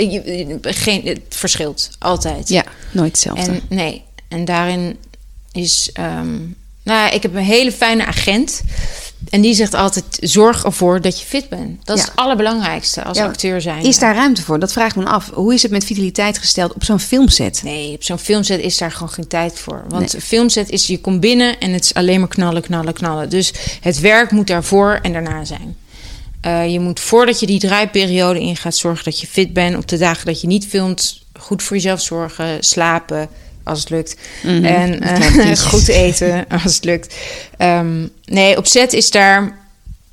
[0.62, 2.48] Geen, het verschilt altijd.
[2.48, 3.50] Ja, nooit hetzelfde.
[3.50, 4.96] En nee, en daarin
[5.52, 5.90] is.
[5.92, 6.36] ehm,
[6.84, 8.62] nou, ik heb een hele fijne agent.
[9.30, 11.86] En die zegt altijd: zorg ervoor dat je fit bent.
[11.86, 13.84] Dat is het allerbelangrijkste als Ja, acteur zijn.
[13.84, 14.58] Is daar ruimte voor?
[14.58, 15.30] Dat vraag ik me af.
[15.30, 17.60] Hoe is het met vitaliteit gesteld op zo'n filmset?
[17.64, 19.84] Nee, op zo'n filmset is daar gewoon geen tijd voor.
[19.88, 23.30] Want een filmset is, je komt binnen en het is alleen maar knallen, knallen, knallen.
[23.30, 25.76] Dus het werk moet daarvoor en daarna zijn.
[26.40, 29.76] Eh, je moet voordat je die draaiperiode ingaat zorgen dat je fit bent.
[29.76, 33.28] Op de dagen dat je niet filmt, goed voor jezelf zorgen, slapen
[33.64, 34.16] als het lukt.
[34.42, 37.14] Mhm, En eh, goed eten als het lukt.
[37.56, 39.58] Ehm, nee, op set is daar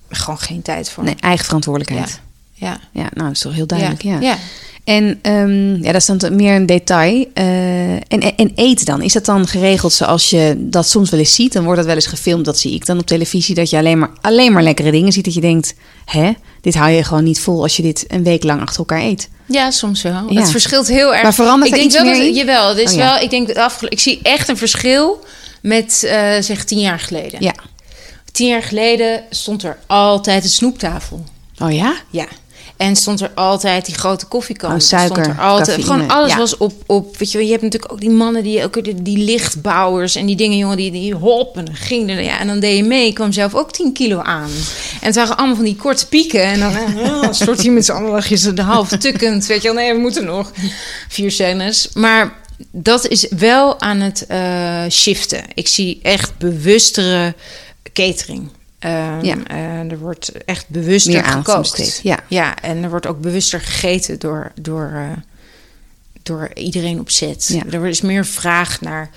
[0.10, 1.04] gewoon geen tijd voor.
[1.04, 2.20] Nee, eigen verantwoordelijkheid.
[2.54, 2.80] Ja.
[2.92, 4.02] Ja, nou, dat is toch heel duidelijk.
[4.02, 4.20] Ja.
[4.20, 4.38] ja.
[4.84, 7.26] En ehm, ja, dat is dan meer een detail.
[7.34, 9.02] Eh, en, en, en eten dan?
[9.02, 11.54] Is dat dan geregeld zoals je dat soms wel eens ziet?
[11.54, 13.56] Dan wordt dat wel eens gefilmd, dat zie ik dan op televisie.
[13.56, 15.26] Dat je alleen maar, alleen maar lekkere dingen ziet.
[15.26, 15.74] Dat je denkt,
[16.06, 19.02] hè, dit hou je gewoon niet vol als je dit een week lang achter elkaar
[19.02, 19.30] eet.
[19.52, 20.26] Ja, soms wel.
[20.30, 20.40] Ja.
[20.40, 21.24] Het verschilt heel erg.
[21.24, 22.36] Maar verandert ik denk wel meer dat?
[22.36, 23.14] Jawel, het is Oh, ja.
[23.14, 23.24] wel.
[23.24, 25.26] Ik denk dat Ik zie echt een verschil
[25.62, 27.44] met eh, zeg tien jaar geleden.
[27.44, 27.54] Ja.
[28.32, 31.24] Tien jaar geleden stond er altijd een snoeptafel.
[31.60, 31.96] Oh ja?
[32.10, 32.28] Ja.
[32.82, 34.74] En stond er altijd die grote koffiekan.
[34.74, 36.38] Oh, suiker, Stond er altijd, cafeïne, gewoon alles ja.
[36.38, 37.18] was op, op.
[37.18, 40.26] Weet je, wel, je hebt natuurlijk ook die mannen die ook die, die lichtbouwers en
[40.26, 42.84] die dingen, jongen, die, die hop en dan ging er, ja, en dan deed je
[42.84, 43.08] mee.
[43.08, 44.50] Ik kwam zelf ook 10 kilo aan.
[45.02, 46.44] En het waren allemaal van die korte pieken.
[46.44, 49.46] En dan eh, stort je met z'n allen de half tukkend.
[49.46, 50.52] Weet je wel, nee, we moeten nog
[51.08, 51.90] vier scènes.
[51.94, 52.34] Maar
[52.72, 55.44] dat is wel aan het eh, shiften.
[55.54, 57.36] Ik zie echt bewustere
[57.94, 58.50] catering.
[59.22, 59.38] Ja.
[59.48, 62.00] eh, er wordt echt bewuster Meer gekookt.
[62.04, 62.20] ja.
[62.28, 65.18] ja, en er wordt ook bewuster gegeten door, door, eh,
[66.24, 67.48] door iedereen op zet.
[67.48, 67.64] Ja.
[67.72, 69.10] Er is meer vraag naar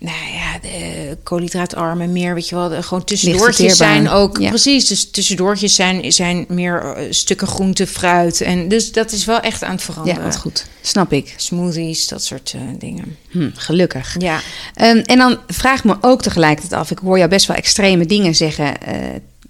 [0.00, 4.48] nou ja, de koolhydraatarme, meer, weet je wel, de, gewoon tussendoortjes zijn ook, Ja.
[4.48, 8.40] precies, dus tussendoortjes zijn, zijn meer eh, stukken groente, fruit.
[8.40, 10.22] En dus dat is wel echt aan het Ja, veranderen.
[10.24, 10.66] wat goed.
[10.80, 11.34] Snap ik.
[11.36, 13.16] Smoothies, dat soort eh, dingen.
[13.30, 14.14] Hm, gelukkig.
[14.18, 14.40] Ja.
[14.74, 16.90] Ehm, en dan vraag me ook tegelijkertijd af.
[16.90, 18.82] Ik hoor jou best wel extreme dingen zeggen.
[18.82, 18.94] eh,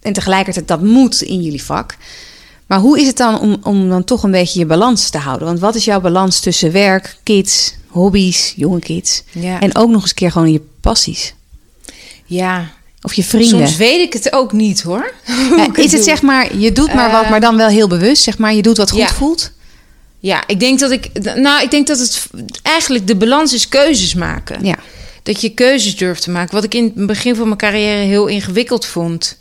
[0.03, 1.97] en tegelijkertijd dat moet in jullie vak.
[2.67, 5.47] Maar hoe is het dan om, om dan toch een beetje je balans te houden?
[5.47, 9.23] Want wat is jouw balans tussen werk, kids, hobby's, jonge kids?
[9.31, 9.61] Ja.
[9.61, 11.35] En ook nog eens een keer gewoon je passies.
[12.27, 12.73] ja,
[13.03, 13.49] Of je vrienden.
[13.67, 15.13] soms weet ik het ook niet hoor.
[15.57, 18.23] Ja, is het zeg maar, je doet maar wat, Eh, maar dan wel heel bewust.
[18.23, 19.09] Zeg maar, je doet wat goed ja.
[19.09, 19.51] voelt.
[20.19, 21.35] Ja, ik denk dat ik.
[21.37, 22.27] Nou, ik denk dat het
[22.63, 24.65] eigenlijk de balans is keuzes maken.
[24.65, 24.77] Ja.
[25.23, 26.55] Dat je keuzes durft te maken.
[26.55, 29.37] Wat ik in het begin van mijn carrière heel ingewikkeld vond.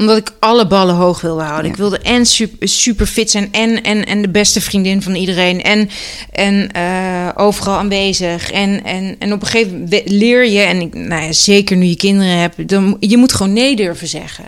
[0.00, 1.64] Omdat ik alle ballen hoog wilde houden.
[1.64, 1.70] Ja.
[1.70, 3.52] Ik wilde en super, super fit zijn.
[3.52, 5.62] En, en, en de beste vriendin van iedereen.
[5.62, 5.88] En,
[6.30, 8.50] en eh, overal aanwezig.
[8.50, 10.60] En, en, en op een gegeven moment leer je.
[10.60, 12.68] En ik, nou ja, zeker nu je kinderen hebt.
[12.68, 14.44] Dan, je moet gewoon nee durven zeggen.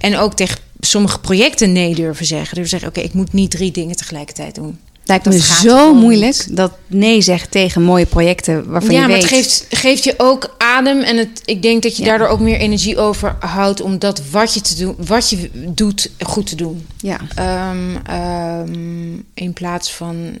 [0.00, 2.56] En ook tegen sommige projecten nee durven zeggen.
[2.56, 4.78] Dus zeggen, oké, ik moet niet drie dingen tegelijkertijd doen.
[5.08, 6.56] Lijkt me zo moeilijk niet.
[6.56, 9.22] dat nee zeggen tegen mooie projecten waarvan ja, je maar weet.
[9.22, 11.00] het geeft, geeft je ook adem.
[11.00, 12.08] En het, ik denk dat je Ja.
[12.08, 16.46] daardoor ook meer energie overhoudt om dat wat je, te doen, wat je doet goed
[16.46, 16.86] te doen.
[16.96, 17.18] Ja.
[17.34, 20.38] Ehm, ehm, in plaats van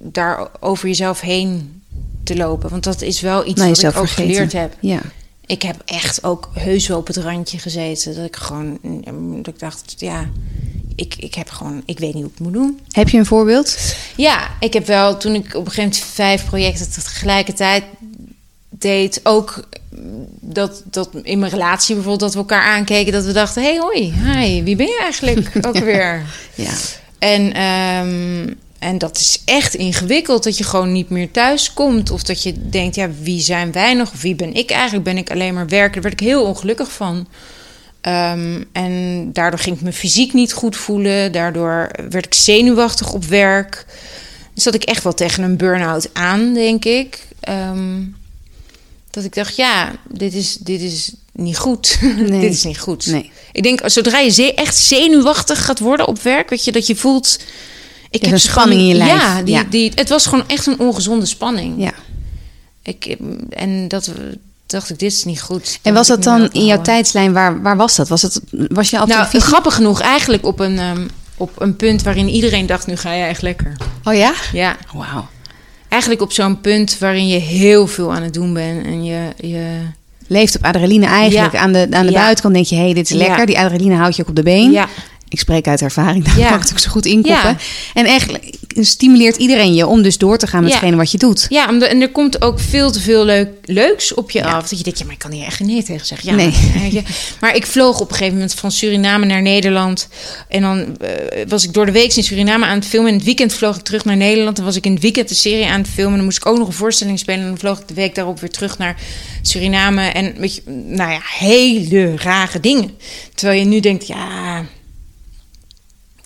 [0.00, 1.82] daar over jezelf heen
[2.24, 2.70] te lopen.
[2.70, 4.32] Want dat is wel iets Nou, wat ik ook vergeten.
[4.34, 4.76] geleerd heb.
[4.80, 5.00] Ja.
[5.46, 8.14] Ik heb echt ook heus wel op het randje gezeten.
[8.14, 10.28] Dat ik gewoon, mm, dat ik dacht, ja,
[10.96, 12.80] ik, ik heb gewoon, ik weet niet hoe ik het moet doen.
[12.90, 13.94] Heb je een voorbeeld?
[14.16, 17.84] Ja, ik heb wel toen ik op een gegeven moment vijf projecten tegelijkertijd
[18.68, 19.68] deed, ook
[20.40, 24.12] dat, dat in mijn relatie bijvoorbeeld, dat we elkaar aankeken, dat we dachten: hey, hoi,
[24.12, 26.22] hi, wie ben je eigenlijk ook weer?
[26.54, 26.72] Ja.
[27.18, 32.10] En, ehm, en dat is echt ingewikkeld, dat je gewoon niet meer thuis komt.
[32.10, 34.12] Of dat je denkt, ja, wie zijn wij nog?
[34.12, 35.04] Of wie ben ik eigenlijk?
[35.04, 35.92] Ben ik alleen maar werken?
[35.92, 37.26] Daar werd ik heel ongelukkig van.
[38.02, 41.32] Ehm, en daardoor ging ik me fysiek niet goed voelen.
[41.32, 43.86] Daardoor werd ik zenuwachtig op werk.
[44.54, 47.26] Dus dat ik echt wel tegen een burn-out aan, denk ik.
[47.40, 48.00] Ehm,
[49.10, 51.98] dat ik dacht, ja, dit is, dit is niet goed.
[52.28, 52.40] Nee.
[52.40, 53.06] dit is niet goed.
[53.06, 53.30] Nee.
[53.52, 57.38] Ik denk, zodra je echt zenuwachtig gaat worden op werk, weet je, dat je voelt.
[58.10, 59.20] Ik is een spanning gewoon- in je lijf.
[59.22, 59.62] Ja, die, Ja.
[59.64, 61.74] Die, het was gewoon echt een ongezonde spanning.
[61.82, 61.92] ja.
[62.84, 63.16] Ik,
[63.50, 64.10] en dat
[64.72, 65.78] dacht ik, dit is niet goed.
[65.82, 67.32] En was dat dan in jouw tijdslijn?
[67.32, 68.08] Waar, waar was dat?
[68.08, 71.06] Was, het, was je altijd Nou, grappig genoeg, eigenlijk op een, ehm,
[71.36, 73.76] op een punt waarin iedereen dacht: nu ga je echt lekker.
[74.04, 74.32] Oh ja?
[74.52, 75.26] Ja, Wauw.
[75.88, 79.20] eigenlijk op zo'n punt waarin je heel veel aan het doen bent en je.
[79.36, 79.80] je
[80.26, 81.52] Leeft op adrenaline eigenlijk.
[81.52, 81.58] Ja.
[81.58, 82.18] Aan de, aan de Ja.
[82.20, 83.26] buitenkant denk je, hé, hey, dit is Ja.
[83.26, 83.46] lekker.
[83.46, 84.78] Die adrenaline houdt je ook op de been.
[85.32, 86.42] Ik spreek uit ervaring, daar Ja.
[86.44, 87.48] kan ik natuurlijk zo goed inkoppen.
[87.50, 87.56] Ja.
[87.94, 90.76] En eigenlijk stimuleert iedereen je om dus door te gaan met Ja.
[90.76, 91.46] hetgene wat je doet.
[91.48, 94.68] ja en er komt ook veel te veel leuk, leuks op je af.
[94.68, 96.28] Dat je denkt, ja, maar ik kan hier echt nee tegen zeggen.
[96.28, 97.02] Ja, Nee.
[97.40, 100.08] Maar ik vloog op een gegeven moment van Suriname naar Nederland.
[100.48, 101.08] En dan eh,
[101.48, 103.08] was ik door de week in Suriname aan het filmen.
[103.10, 104.56] In het weekend vloog ik terug naar Nederland.
[104.56, 106.16] Dan was ik in het weekend de serie aan het filmen.
[106.16, 107.40] Dan moest ik ook nog een voorstelling spelen.
[107.40, 108.96] En dan vloog ik de week daarop weer terug naar
[109.42, 110.02] Suriname.
[110.06, 112.90] En weet je, nou ja, hele rare dingen.
[113.34, 114.64] Terwijl je nu denkt, ja,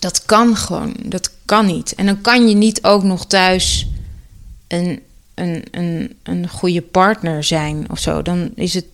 [0.07, 0.95] dat kan gewoon.
[1.03, 1.95] Dat kan niet.
[1.95, 3.87] En dan kan je niet ook nog thuis
[4.67, 4.99] een,
[5.33, 8.21] een, een, een goede partner zijn of zo.
[8.21, 8.85] Dan is het,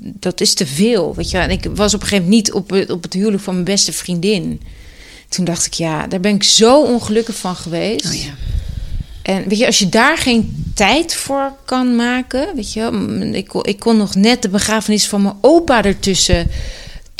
[0.00, 1.14] dat is te veel.
[1.14, 3.42] Weet je, en ik was op een gegeven moment niet op het, op het huwelijk
[3.42, 4.60] van mijn beste vriendin.
[5.28, 8.06] Toen dacht ik, ja, daar ben ik zo ongelukkig van geweest.
[8.06, 8.34] Oh ja.
[9.22, 12.90] En weet je, als je daar geen tijd voor kan maken, weet je,
[13.32, 16.50] ik, ik kon nog net de begrafenis van mijn opa ertussen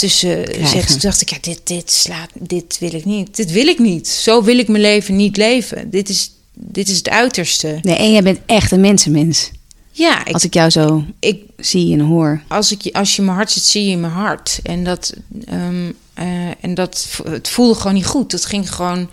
[0.01, 0.45] tussen.
[0.87, 3.37] Toen dacht ik, ja, dit, dit slaat, dit wil ik niet.
[3.37, 4.09] Dit wil ik niet.
[4.09, 5.91] Zo wil ik mijn leven niet leven.
[5.91, 7.79] Dit is, dit is het uiterste.
[7.83, 9.51] Nee, en jij bent echt een mensenmens.
[9.93, 12.43] Ja, ik, Als ik jou zo ik, zie en hoor.
[12.49, 14.61] als, ik, je- als je mijn hart zit, zie je in mijn hart.
[14.63, 15.13] En dat,
[15.45, 16.27] ehm, eh,
[16.61, 18.31] en dat het voelde gewoon niet goed.
[18.31, 19.11] Dat ging gewoon.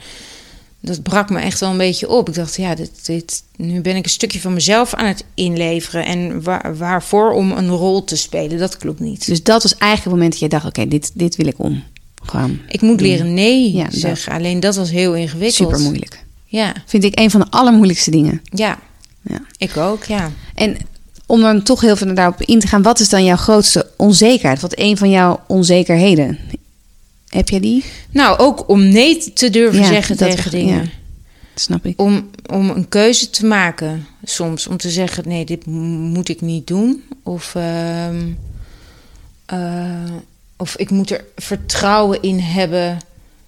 [0.81, 2.27] Dat brak me echt wel een beetje op.
[2.29, 6.05] Ik dacht, ja, dit, dit, nu ben ik een stukje van mezelf aan het inleveren.
[6.05, 9.25] En waar, waarvoor om een rol te spelen, dat klopt niet.
[9.25, 11.83] Dus dat was eigenlijk het moment dat je dacht, oké, dit, dit wil ik om.
[12.23, 14.33] Gewoon ik moet leren nee Ja, dat- zeggen.
[14.33, 15.69] Alleen dat was heel ingewikkeld.
[15.69, 16.25] super moeilijk.
[16.45, 18.41] Ja, Vind ik een van de allermoeilijkste dingen.
[18.43, 18.79] ja,
[19.21, 19.41] Ja.
[19.57, 20.31] ik ook, ja.
[20.55, 20.77] En
[21.25, 24.61] om dan toch heel veel daarop in te gaan, wat is dan jouw grootste onzekerheid?
[24.61, 26.39] Wat een van jouw onzekerheden?
[27.29, 27.83] Heb jij die?
[28.11, 30.83] Nou, ook om nee te durven Ja, zeggen tegen dingen.
[30.83, 30.89] ja.
[31.55, 32.01] Snap ik.
[32.01, 34.67] om, om een keuze te maken soms.
[34.67, 37.03] Om te zeggen, nee, dit moet ik niet doen.
[37.23, 38.25] Of, ehm,
[39.45, 40.11] eh,
[40.57, 42.97] of ik moet er vertrouwen in hebben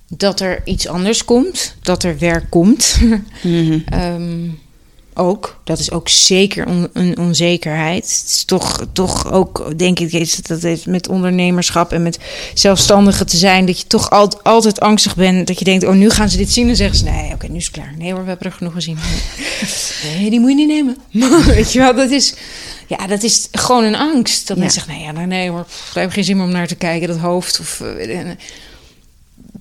[0.08, 1.76] dat er iets anders komt.
[1.82, 2.98] Dat er werk komt.
[3.86, 4.48] Ehm,
[5.20, 5.60] ook.
[5.64, 8.04] Dat is ook zeker on- een onzekerheid.
[8.04, 12.20] Het is toch, toch ook, denk ik, is dat heeft met ondernemerschap en met
[12.54, 15.48] zelfstandigen te zijn, dat je toch al, altijd angstig bent.
[15.48, 16.70] Dat je denkt, oh, nu gaan ze dit zien.
[16.70, 17.94] En zeggen ze, nee, oké, nu is het klaar.
[17.98, 18.98] Nee hoor, we hebben er genoeg gezien.
[20.20, 20.98] Nee, die moet je niet nemen.
[21.56, 22.34] Weet je wel, dat is,
[22.88, 24.48] ja, dat is gewoon een angst.
[24.48, 24.64] Dat Ja.
[24.64, 26.68] mensen zeggen, nee, ja, nou, nee hoor, daar heb ik geen zin meer om naar
[26.68, 27.60] te kijken, dat hoofd.
[27.60, 28.20] Of, eh,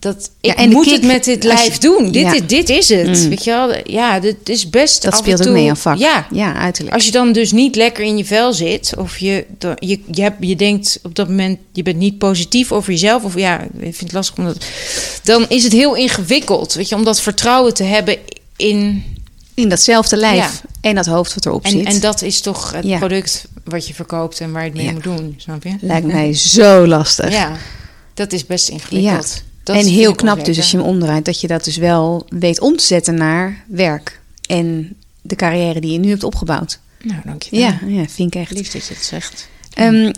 [0.01, 2.13] dat, Ja, ik en moet kick, het met dit je- lijf doen.
[2.13, 2.33] Dit, Ja.
[2.35, 3.07] is, dit is het.
[3.23, 3.29] Mm.
[3.29, 3.75] Weet je wel?
[3.85, 5.99] Ja, dit is best Dat af en speelt ook toe- mee aan vak.
[5.99, 6.95] Ja, ja uiterlijk.
[6.95, 9.45] als je dan dus niet lekker in je vel zit, of je,
[9.79, 13.35] je, je, hebt, je denkt op dat moment, je bent niet positief over jezelf, of
[13.35, 14.65] ja, ik vind het lastig omdat,
[15.23, 18.17] dan is het heel ingewikkeld, weet je, om dat vertrouwen te hebben
[18.57, 19.05] in,
[19.55, 20.51] In datzelfde lijf Ja.
[20.81, 21.85] en dat hoofd wat erop en, zit.
[21.87, 25.03] en dat is toch het product wat je verkoopt en waar je het mee moet
[25.03, 25.75] doen, snap je?
[25.81, 27.31] Lijkt mij zo lastig.
[27.33, 27.53] Ja,
[28.15, 29.43] dat is best ingewikkeld.
[29.69, 32.61] Dat en heel knap dus als je hem omdraait, dat je dat dus wel weet
[32.61, 34.21] om te zetten naar werk.
[34.47, 36.79] En de carrière die je nu hebt opgebouwd.
[37.03, 37.61] Nou, dank je wel.
[37.61, 38.51] Ja, ja vind ik echt.
[38.51, 39.49] Lief dat je het zegt.
[39.75, 40.13] Ehm,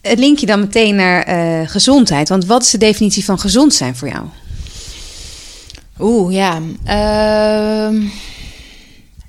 [0.00, 2.28] het linkje dan meteen naar eh, gezondheid.
[2.28, 4.24] Want wat is de definitie van gezond zijn voor jou?
[6.00, 6.60] Oeh, ja.
[6.84, 8.02] Ehm,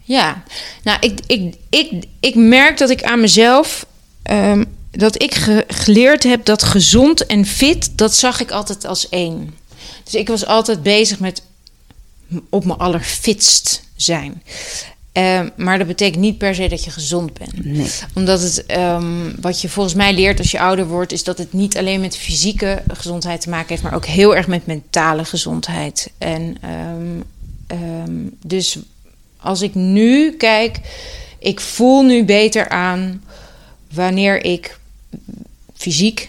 [0.04, 0.44] ja.
[0.84, 3.86] Nou, ik, ik, ik, ik merk dat ik aan mezelf...
[4.24, 4.64] ehm,
[4.98, 7.98] dat ik ge- geleerd heb dat gezond en fit...
[7.98, 9.54] dat zag ik altijd als één.
[10.04, 11.42] Dus ik was altijd bezig met
[12.50, 14.44] op mijn allerfitst zijn.
[15.12, 17.92] Ehm, maar dat betekent niet per se dat je gezond bent Nee.
[18.16, 21.54] omdat het, ehm, wat je volgens mij leert als je ouder wordt, is dat het
[21.54, 26.12] niet alleen met fysieke gezondheid te maken heeft, maar ook heel erg met mentale gezondheid.
[26.18, 28.78] En ehm, dus
[29.38, 30.80] als ik nu kijk,
[31.40, 33.24] ik voel nu beter aan
[33.94, 34.80] wanneer ik
[35.76, 36.28] fysiek,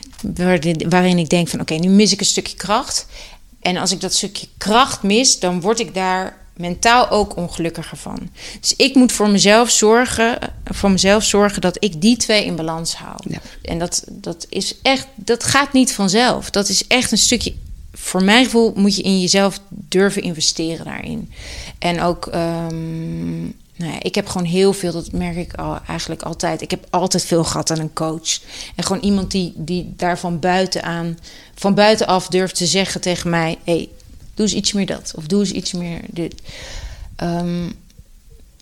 [0.88, 3.06] waarin, ik denk van oké, nu mis ik een stukje kracht.
[3.60, 8.30] En als ik dat stukje kracht mis, dan word ik daar mentaal ook ongelukkiger van.
[8.60, 12.94] Dus ik moet voor mezelf zorgen, voor mezelf zorgen dat ik die twee in balans
[12.94, 13.16] hou.
[13.28, 13.38] Ja.
[13.62, 16.50] En dat, dat is echt, dat gaat niet vanzelf.
[16.50, 17.54] Dat is echt een stukje.
[17.92, 21.32] Voor mijn gevoel moet je in jezelf durven investeren daarin.
[21.78, 23.44] En ook, ehm,
[23.76, 26.62] nou ja, ik heb gewoon heel veel, dat merk ik al, eigenlijk altijd.
[26.62, 28.40] Ik heb altijd veel gehad aan een coach.
[28.74, 31.18] En gewoon iemand die, die daar van buitenaan,
[31.54, 33.88] van buitenaf durft te zeggen tegen mij: hey,
[34.34, 35.12] doe eens iets meer dat.
[35.16, 36.34] Of doe eens iets meer dit.
[37.16, 37.70] Ehm,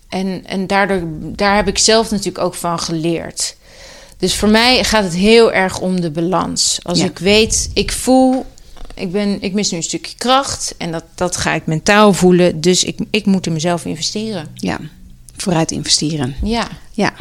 [0.09, 3.55] en en daardoor, daar heb ik zelf natuurlijk ook van geleerd.
[4.17, 6.79] Dus voor mij gaat het heel erg om de balans.
[6.83, 7.05] Als Ja.
[7.05, 8.45] ik weet, ik voel,
[8.93, 10.75] ik, ben, ik mis nu een stukje kracht.
[10.77, 12.61] En dat, dat ga ik mentaal voelen.
[12.61, 14.47] Dus ik, ik moet in mezelf investeren.
[14.53, 14.79] Ja,
[15.37, 16.35] vooruit investeren.
[16.43, 17.13] Ja, Ja.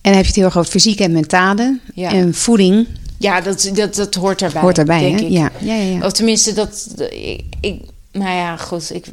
[0.00, 1.78] En dan heb je het heel erg over fysiek en mentale.
[1.94, 2.10] Ja.
[2.10, 2.86] En voeding
[3.22, 4.60] ja dat, dat, dat hoort daarbij.
[4.60, 5.24] hoort daarbij, denk hè?
[5.24, 5.30] ik.
[5.30, 5.50] Ja.
[5.58, 6.04] Ja, ja, ja.
[6.04, 6.94] Of tenminste, dat.
[7.10, 8.94] Ik, ik, nou ja, goed.
[8.94, 9.06] Ik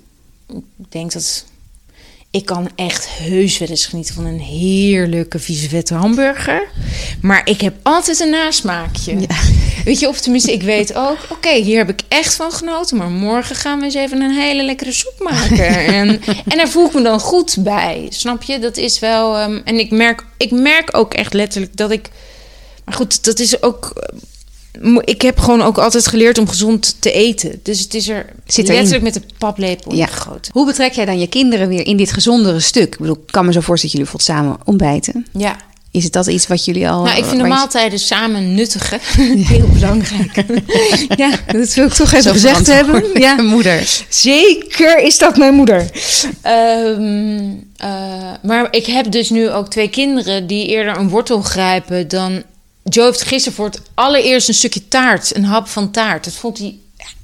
[0.90, 1.46] denk dat.
[2.32, 6.68] Ik kan echt heus wel eens genieten van een heerlijke vieze vette hamburger.
[7.22, 9.28] Maar ik heb altijd een nasmaakje.
[9.86, 11.18] Weet je, of tenminste, ik weet ook...
[11.30, 12.98] Oké, hier heb ik echt van genoten.
[12.98, 15.68] Maar morgen gaan we eens even een hele lekkere soep maken.
[16.00, 18.08] en, en daar voel ik me dan goed bij.
[18.10, 18.60] Snap je?
[18.60, 19.38] Dat is wel...
[19.38, 22.10] ehm, en ik merk, ik merk ook echt letterlijk dat ik...
[22.86, 23.94] Maar goed, dat is ook...
[24.84, 27.60] eh, Ik heb gewoon ook altijd geleerd om gezond te eten.
[27.64, 30.06] Dus het is er Zit letterlijk met de paplepel Ja.
[30.08, 30.52] ingegoten.
[30.54, 32.94] Hoe betrek jij dan je kinderen weer in dit gezondere stuk?
[32.94, 35.26] Ik bedoel, ik kan me zo voorstellen dat jullie bijvoorbeeld samen ontbijten.
[35.44, 35.56] Ja.
[35.92, 37.04] Is het dat iets wat jullie al...
[37.04, 39.00] Nou, ik vind de je- maaltijden samen nuttigen
[39.54, 40.44] heel belangrijk.
[41.18, 43.04] ja, dat wil ik toch even Zo gezegd hebben.
[43.14, 44.04] Ja, moeder.
[44.10, 45.90] zeker is dat mijn moeder.
[46.42, 47.40] Ehm,
[47.78, 47.90] eh,
[48.44, 52.44] maar ik heb dus nu ook twee kinderen die eerder een wortel grijpen dan.
[52.90, 56.24] Joe heeft gisteren voor het allereerst een stukje taart, een hap van taart.
[56.24, 56.78] Dat vond hij.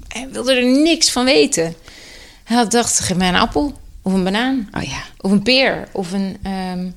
[0.07, 1.75] Hij wilde er niks van weten.
[2.43, 4.69] Hij had dacht, geef mij een appel of een banaan.
[4.77, 5.03] Oh ja.
[5.17, 5.87] Of een peer.
[5.91, 6.37] Of een.
[6.43, 6.89] ehm,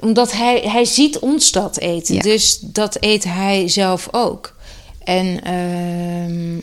[0.00, 2.14] omdat hij, hij ziet ons dat eten.
[2.14, 2.20] Ja.
[2.20, 4.56] Dus dat eet hij zelf ook.
[5.04, 6.56] En ehm,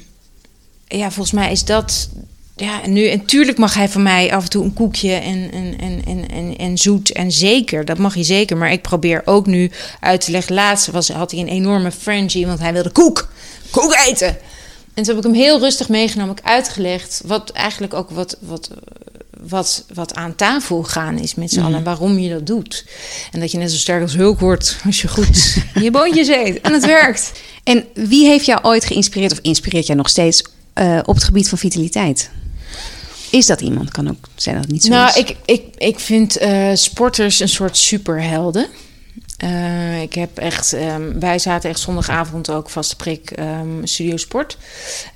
[0.99, 2.09] ja, volgens mij is dat.
[2.57, 5.51] Ja, en nu, en tuurlijk mag hij van mij af en toe een koekje en,
[5.51, 7.11] en, en, en, en, en zoet.
[7.11, 8.57] En zeker, dat mag hij zeker.
[8.57, 10.55] Maar ik probeer ook nu uit te leggen.
[10.55, 13.27] Laatst was, had hij een enorme frenzy, want hij wilde koek.
[13.69, 14.27] Koek eten.
[14.93, 17.21] En toen heb ik hem heel rustig meegenomen, ik uitgelegd.
[17.25, 18.69] Wat eigenlijk ook wat, wat,
[19.41, 21.77] wat, wat aan tafel gaan is met z'n allen.
[21.77, 22.85] En waarom je dat doet.
[23.31, 26.61] En dat je net zo sterk als Hulk wordt als je goed je boontjes eet.
[26.61, 27.31] En het werkt.
[27.63, 30.43] En wie heeft jou ooit geïnspireerd of inspireert jou nog steeds
[30.73, 32.29] eh, op het gebied van vitaliteit?
[33.31, 33.91] Is dat iemand?
[33.91, 35.15] Kan ook zijn dat niet zo Nou, is.
[35.15, 38.67] ik, ik, ik vind eh, sporters een soort superhelden.
[39.43, 44.57] Uh, ik heb echt, um, wij zaten echt zondagavond ook vaste prik um, Studio Sport.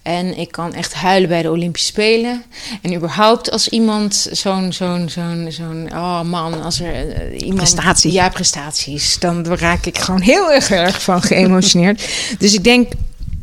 [0.01, 2.43] En ik kan echt huilen bij de Olympische Spelen.
[2.82, 7.55] En überhaupt als iemand zo'n, zo'n, zo'n, zo'n, oh man, als er uh, iemand...
[7.55, 8.12] Prestatie.
[8.12, 9.20] Ja, prestaties.
[9.20, 12.09] Dan raak ik gewoon heel erg, erg van geëmotioneerd.
[12.38, 12.91] dus ik denk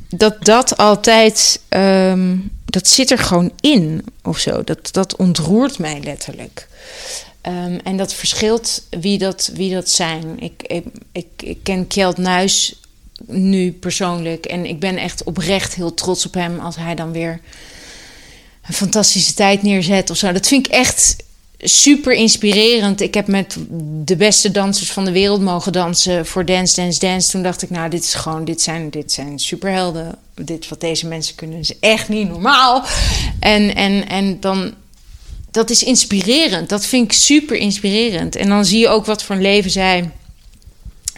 [0.09, 4.65] dat dat altijd, um, dat zit er gewoon in of zo.
[4.65, 6.69] Dat, dat ontroert mij letterlijk.
[7.43, 10.41] Um, en dat verschilt wie dat, wie dat zijn.
[10.41, 12.81] Ik, ik, ik, ik ken Kjeld Nuis
[13.27, 14.47] nu persoonlijk.
[14.47, 17.41] En ik ben echt oprecht heel trots op hem als hij dan weer
[18.67, 20.33] een fantastische tijd neerzet of zo.
[20.33, 21.17] Dat vind ik echt
[21.59, 23.01] super inspirerend.
[23.01, 23.57] Ik heb met
[24.05, 27.31] de beste dansers van de wereld mogen dansen voor Dance, Dance, Dance.
[27.31, 30.19] Toen dacht ik, nou, dit is gewoon, dit zijn, dit zijn superhelden.
[30.35, 32.85] Dit wat deze mensen kunnen is echt niet normaal.
[33.41, 34.75] En, en, en dan,
[35.51, 36.69] dat is inspirerend.
[36.69, 38.37] Dat vind ik super inspirerend.
[38.37, 40.11] En dan zie je ook wat voor een leven zij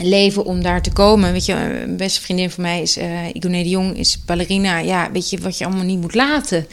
[0.03, 1.33] leven om daar te komen.
[1.33, 4.79] Weet je, een beste vriendin van mij is uh, Igone de Jong, is ballerina.
[4.79, 6.67] Ja, weet je wat je allemaal niet moet laten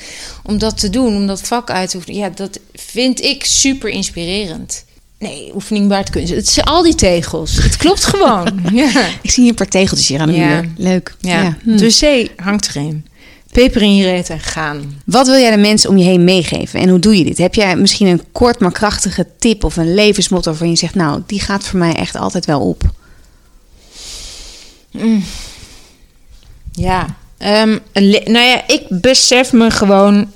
[0.44, 2.18] om dat te doen, om dat vak uit te oefenen.
[2.18, 4.86] Ja, dat vind ik super inspirerend.
[5.20, 6.34] Nee, oefening baardkunst.
[6.34, 7.56] Het zijn al die tegels.
[7.56, 8.60] Het klopt gewoon.
[8.74, 9.08] ja.
[9.22, 10.62] Ik zie hier een paar tegeltjes hier aan de ja.
[10.62, 10.70] muur.
[10.78, 11.16] Leuk.
[11.20, 11.42] Ja.
[11.42, 11.58] ja.
[11.64, 11.78] Hm.
[11.78, 13.06] De zee hangt erin.
[13.52, 15.02] Peper in je reet en gaan.
[15.06, 17.38] Wat wil jij de mensen om je heen meegeven en hoe doe je dit?
[17.38, 20.96] Heb jij misschien een kort maar krachtige tip of een levensmotto waarvan je zegt...
[20.96, 22.84] nou, die gaat voor mij echt altijd wel op?
[25.00, 25.24] Mm.
[26.72, 27.80] Ja, um,
[28.26, 30.32] nou ja, ik besef me gewoon,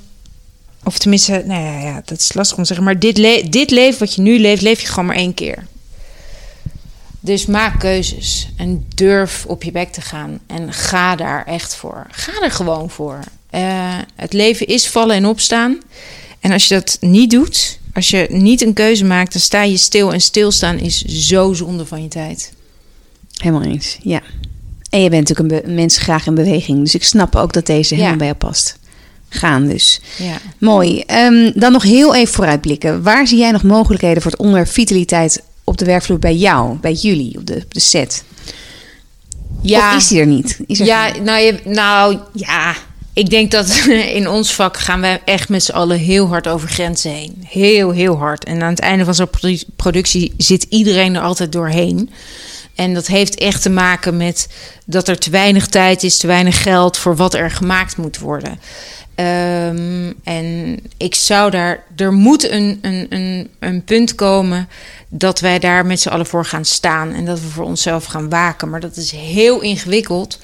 [0.84, 4.16] of tenminste, nou ja, dat is lastig om te zeggen, maar dit, dit leven wat
[4.16, 5.68] je nu leeft, leef je gewoon maar één keer.
[7.24, 12.08] Dus maak keuzes en durf op je bek te gaan en ga daar echt voor.
[12.12, 13.20] Ga er gewoon voor.
[13.52, 15.80] Uh, het leven is vallen en opstaan.
[16.40, 19.78] En als je dat niet doet, als je niet een keuze maakt, dan sta je
[19.78, 20.14] stil.
[20.14, 22.54] En stilstaan is zo zonde van je tijd.
[23.38, 24.22] Helemaal eens, ja.
[24.92, 26.80] En je bent natuurlijk een, mens graag in beweging.
[26.80, 28.80] Dus ik snap ook dat deze helemaal bij jou past.
[29.30, 30.02] Gaan dus.
[30.18, 30.38] Ja.
[30.58, 31.04] Mooi.
[31.08, 33.04] Um, dan nog heel even vooruitblikken.
[33.04, 36.94] Waar zie jij nog mogelijkheden voor het onderwerp vitaliteit op de werkvloer bij jou, bij
[36.94, 38.24] jullie, op de, op de set?
[39.62, 39.90] Ja.
[39.90, 40.60] Of is die er niet?
[40.68, 42.76] Is er ja, nou, je, nou ja,
[43.14, 43.86] ik denk dat
[44.20, 47.44] in ons vak gaan we echt met z'n allen heel hard over grenzen heen.
[47.48, 48.44] Heel, heel hard.
[48.44, 49.30] En aan het einde van zo'n
[49.76, 52.10] productie zit iedereen er altijd doorheen.
[52.76, 54.48] En dat heeft echt te maken met
[54.86, 58.60] dat er te weinig tijd is, te weinig geld voor wat er gemaakt moet worden.
[59.16, 64.70] Um, en ik zou daar, er moet een, een, een, een punt komen
[65.10, 68.30] dat wij daar met z'n allen voor gaan staan en dat we voor onszelf gaan
[68.30, 68.70] waken.
[68.70, 70.40] Maar dat is heel ingewikkeld,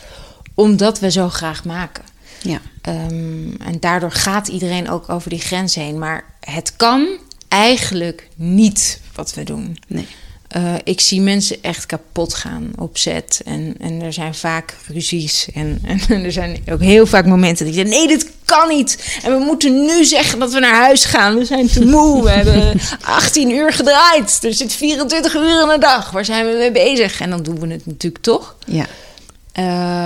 [0.53, 2.03] omdat we zo graag maken.
[2.41, 2.61] Ja.
[2.87, 5.99] Um, en daardoor gaat iedereen ook over die grens heen.
[5.99, 7.07] Maar het kan
[7.47, 9.77] eigenlijk niet wat we doen.
[9.87, 10.07] Nee.
[10.55, 13.41] Uh, ik zie mensen echt kapot gaan op set.
[13.45, 15.47] En, en er zijn vaak ruzies.
[15.53, 19.19] En, en er zijn ook heel vaak momenten dat ik zeg: nee, dit kan niet.
[19.23, 21.37] En we moeten nu zeggen dat we naar huis gaan.
[21.37, 22.23] We zijn te moe.
[22.23, 24.39] We hebben 18 uur gedraaid.
[24.43, 26.11] Er zit 24 uur in de dag.
[26.11, 27.21] Waar zijn we mee bezig?
[27.21, 28.55] En dan doen we het natuurlijk toch.
[28.65, 28.85] Ja.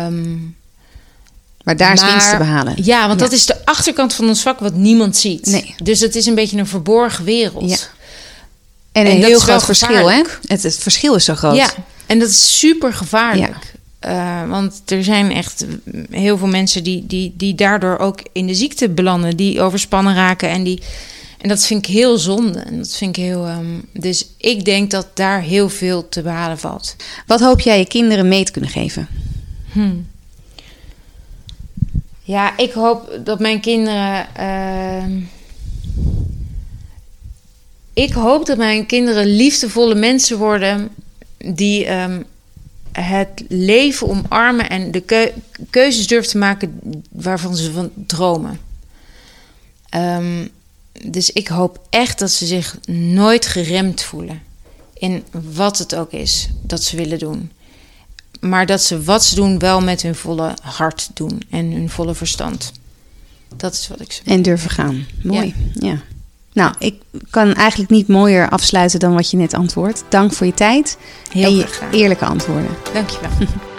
[0.07, 0.55] Um,
[1.63, 2.73] maar daar is winst te behalen.
[2.83, 5.45] Ja, want dat is de achterkant van ons vak wat niemand ziet.
[5.45, 5.75] Nee.
[5.83, 7.69] Dus het is een beetje een verborgen wereld.
[7.69, 7.77] Ja.
[8.91, 10.21] En een heel groot verschil, hè?
[10.45, 11.55] Het, het, verschil is zo groot.
[11.55, 11.69] Ja,
[12.05, 13.73] en dat is super gevaarlijk.
[13.99, 14.43] Ja.
[14.43, 15.65] Uh, want er zijn echt
[16.09, 20.49] heel veel mensen die, die, die daardoor ook in de ziekte belanden, die overspannen raken.
[20.49, 20.81] En, die,
[21.37, 22.59] en dat vind ik heel zonde.
[22.59, 23.47] En dat vind ik heel.
[23.49, 26.95] Um, dus ik denk dat daar heel veel te behalen valt.
[27.27, 29.07] Wat hoop jij je kinderen mee te kunnen geven?
[29.71, 30.07] Hmm.
[32.21, 34.27] Ja, ik hoop dat mijn kinderen.
[34.39, 35.03] Uh,
[37.93, 40.89] ik hoop dat mijn kinderen liefdevolle mensen worden
[41.37, 42.25] die um,
[42.91, 45.33] het leven omarmen en de
[45.69, 46.79] keuzes durven te maken
[47.11, 48.59] waarvan ze van dromen.
[49.95, 50.49] Um,
[51.07, 54.41] dus ik hoop echt dat ze zich nooit geremd voelen
[54.93, 55.23] in
[55.53, 57.51] wat het ook is dat ze willen doen.
[58.39, 62.15] Maar dat ze wat ze doen wel met hun volle hart doen en hun volle
[62.15, 62.71] verstand.
[63.55, 64.21] Dat is wat ik ze.
[64.25, 65.05] En durven gaan.
[65.23, 65.55] Mooi.
[65.73, 65.87] ja.
[65.87, 66.01] ja.
[66.53, 70.03] Nou, ik kan eigenlijk niet mooier afsluiten dan wat je net antwoordt.
[70.09, 70.97] Dank voor je tijd
[71.31, 71.93] Heel en je graag.
[71.93, 72.69] eerlijke antwoorden.
[72.93, 73.29] Dankjewel.